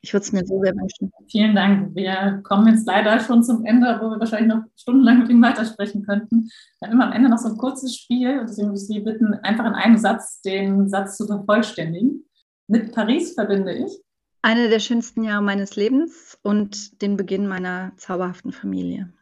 [0.00, 1.10] Ich würde es mir so sehr wünschen.
[1.28, 1.94] Vielen Dank.
[1.94, 6.06] Wir kommen jetzt leider schon zum Ende, wo wir wahrscheinlich noch stundenlang mit Ihnen weitersprechen
[6.06, 6.48] könnten.
[6.78, 9.00] Wir haben immer am Ende noch so ein kurzes Spiel und deswegen würde ich Sie
[9.00, 12.24] bitten, einfach in einem Satz den Satz zu vervollständigen.
[12.68, 14.00] Mit Paris verbinde ich.
[14.42, 19.12] Eine der schönsten Jahre meines Lebens und den Beginn meiner zauberhaften Familie.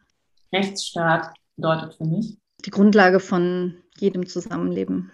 [0.53, 2.37] Rechtsstaat bedeutet für mich.
[2.65, 5.11] Die Grundlage von jedem Zusammenleben.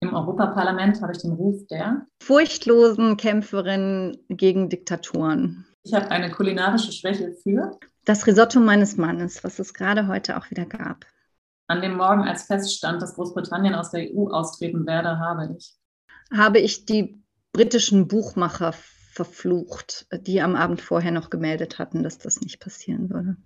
[0.00, 5.66] Im Europaparlament habe ich den Ruf der furchtlosen Kämpferin gegen Diktaturen.
[5.84, 10.50] Ich habe eine kulinarische Schwäche für das Risotto meines Mannes, was es gerade heute auch
[10.50, 11.06] wieder gab.
[11.66, 15.74] An dem Morgen, als feststand, dass Großbritannien aus der EU austreten werde, habe ich.
[16.32, 17.20] Habe ich die
[17.52, 23.36] britischen Buchmacher verflucht, die am Abend vorher noch gemeldet hatten, dass das nicht passieren würde.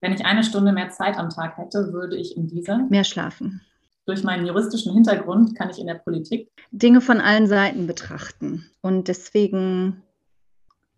[0.00, 3.62] Wenn ich eine Stunde mehr Zeit am Tag hätte, würde ich in dieser mehr schlafen
[4.06, 9.08] durch meinen juristischen Hintergrund kann ich in der Politik Dinge von allen Seiten betrachten und
[9.08, 10.02] deswegen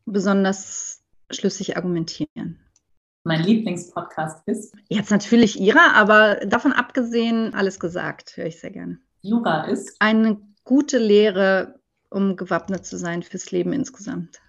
[0.05, 2.61] besonders schlüssig argumentieren.
[3.25, 4.75] Mein Lieblingspodcast ist?
[4.89, 8.99] Jetzt natürlich Ihrer, aber davon abgesehen, alles gesagt, höre ich sehr gerne.
[9.23, 9.97] Jura ist?
[9.99, 14.41] Eine gute Lehre, um gewappnet zu sein fürs Leben insgesamt.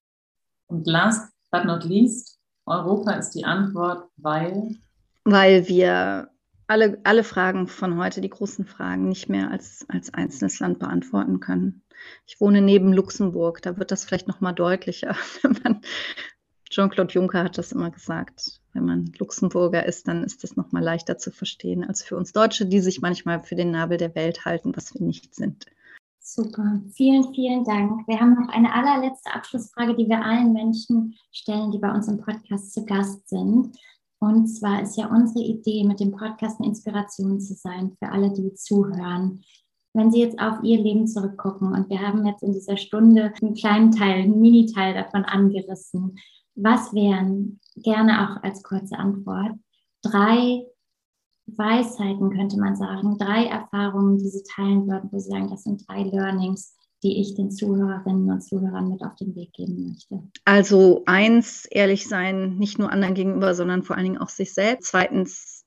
[0.67, 4.75] Und last but not least, Europa ist die Antwort, weil?
[5.23, 6.29] Weil wir
[6.67, 11.39] alle, alle Fragen von heute, die großen Fragen, nicht mehr als, als einzelnes Land beantworten
[11.39, 11.81] können.
[12.25, 15.15] Ich wohne neben Luxemburg, da wird das vielleicht noch mal deutlicher,
[16.69, 18.59] Jean-Claude Juncker hat das immer gesagt.
[18.73, 22.33] Wenn man Luxemburger ist, dann ist das noch mal leichter zu verstehen als für uns
[22.33, 25.65] Deutsche, die sich manchmal für den Nabel der Welt halten, was wir nicht sind.
[26.19, 28.05] Super, vielen, vielen Dank.
[28.05, 32.17] Wir haben noch eine allerletzte Abschlussfrage, die wir allen Menschen stellen, die bei uns im
[32.17, 33.77] Podcast zu Gast sind.
[34.19, 38.31] Und zwar ist ja unsere Idee, mit dem Podcast eine Inspiration zu sein für alle,
[38.31, 39.43] die zuhören.
[39.93, 43.55] Wenn Sie jetzt auf Ihr Leben zurückgucken und wir haben jetzt in dieser Stunde einen
[43.55, 46.17] kleinen Teil, einen Mini-Teil davon angerissen,
[46.55, 49.53] was wären, gerne auch als kurze Antwort,
[50.01, 50.65] drei
[51.47, 55.87] Weisheiten, könnte man sagen, drei Erfahrungen, die Sie teilen würden, wo Sie sagen, das sind
[55.87, 60.23] drei Learnings, die ich den Zuhörerinnen und Zuhörern mit auf den Weg geben möchte?
[60.45, 64.89] Also eins, ehrlich sein, nicht nur anderen gegenüber, sondern vor allen Dingen auch sich selbst.
[64.89, 65.65] Zweitens,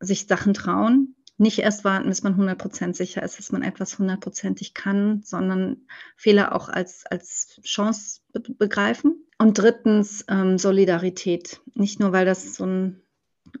[0.00, 1.16] sich Sachen trauen.
[1.36, 6.54] Nicht erst warten, bis man 100% sicher ist, dass man etwas hundertprozentig kann, sondern Fehler
[6.54, 8.20] auch als, als Chance
[8.58, 9.26] begreifen.
[9.38, 11.62] Und drittens, ähm, Solidarität.
[11.74, 13.00] Nicht nur, weil das so ein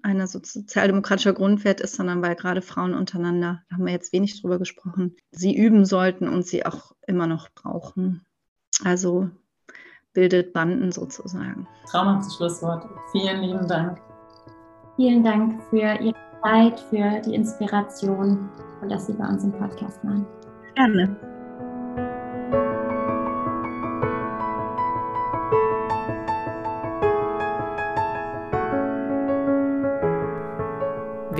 [0.02, 4.58] einer sozialdemokratischer Grundwert ist, sondern weil gerade Frauen untereinander, da haben wir jetzt wenig drüber
[4.58, 8.24] gesprochen, sie üben sollten und sie auch immer noch brauchen.
[8.84, 9.30] Also
[10.12, 11.68] bildet Banden sozusagen.
[11.90, 12.84] Traumhaftes Schlusswort.
[13.12, 14.00] Vielen lieben Dank.
[14.96, 18.48] Vielen Dank für Ihre Zeit, für die Inspiration
[18.82, 20.26] und dass Sie bei uns im Podcast waren.
[20.74, 21.29] Gerne.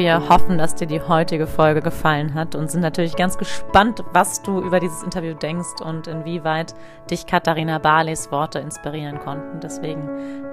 [0.00, 4.40] Wir hoffen, dass dir die heutige Folge gefallen hat und sind natürlich ganz gespannt, was
[4.40, 6.74] du über dieses Interview denkst und inwieweit
[7.10, 9.60] dich Katharina Barleys Worte inspirieren konnten.
[9.60, 10.08] Deswegen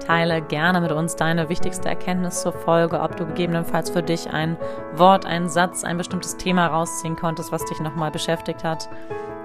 [0.06, 4.58] teile gerne mit uns deine wichtigste Erkenntnis zur Folge, ob du gegebenenfalls für dich ein
[4.96, 8.90] Wort, einen Satz, ein bestimmtes Thema rausziehen konntest, was dich nochmal beschäftigt hat.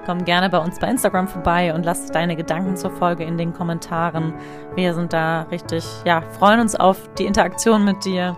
[0.06, 3.54] Komm gerne bei uns bei Instagram vorbei und lass deine Gedanken zur Folge in den
[3.54, 4.34] Kommentaren.
[4.76, 8.36] Wir sind da richtig, ja, freuen uns auf die Interaktion mit dir.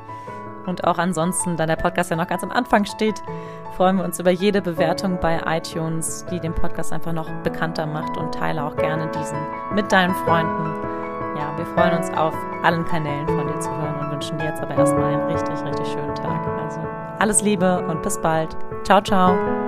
[0.65, 3.21] Und auch ansonsten, da der Podcast ja noch ganz am Anfang steht,
[3.75, 8.17] freuen wir uns über jede Bewertung bei iTunes, die den Podcast einfach noch bekannter macht
[8.17, 9.37] und teile auch gerne diesen
[9.73, 10.95] mit deinen Freunden.
[11.37, 14.61] Ja, wir freuen uns auf allen Kanälen von dir zu hören und wünschen dir jetzt
[14.61, 16.41] aber erstmal einen richtig, richtig schönen Tag.
[16.63, 16.79] Also
[17.19, 18.55] alles Liebe und bis bald.
[18.83, 19.64] Ciao, ciao.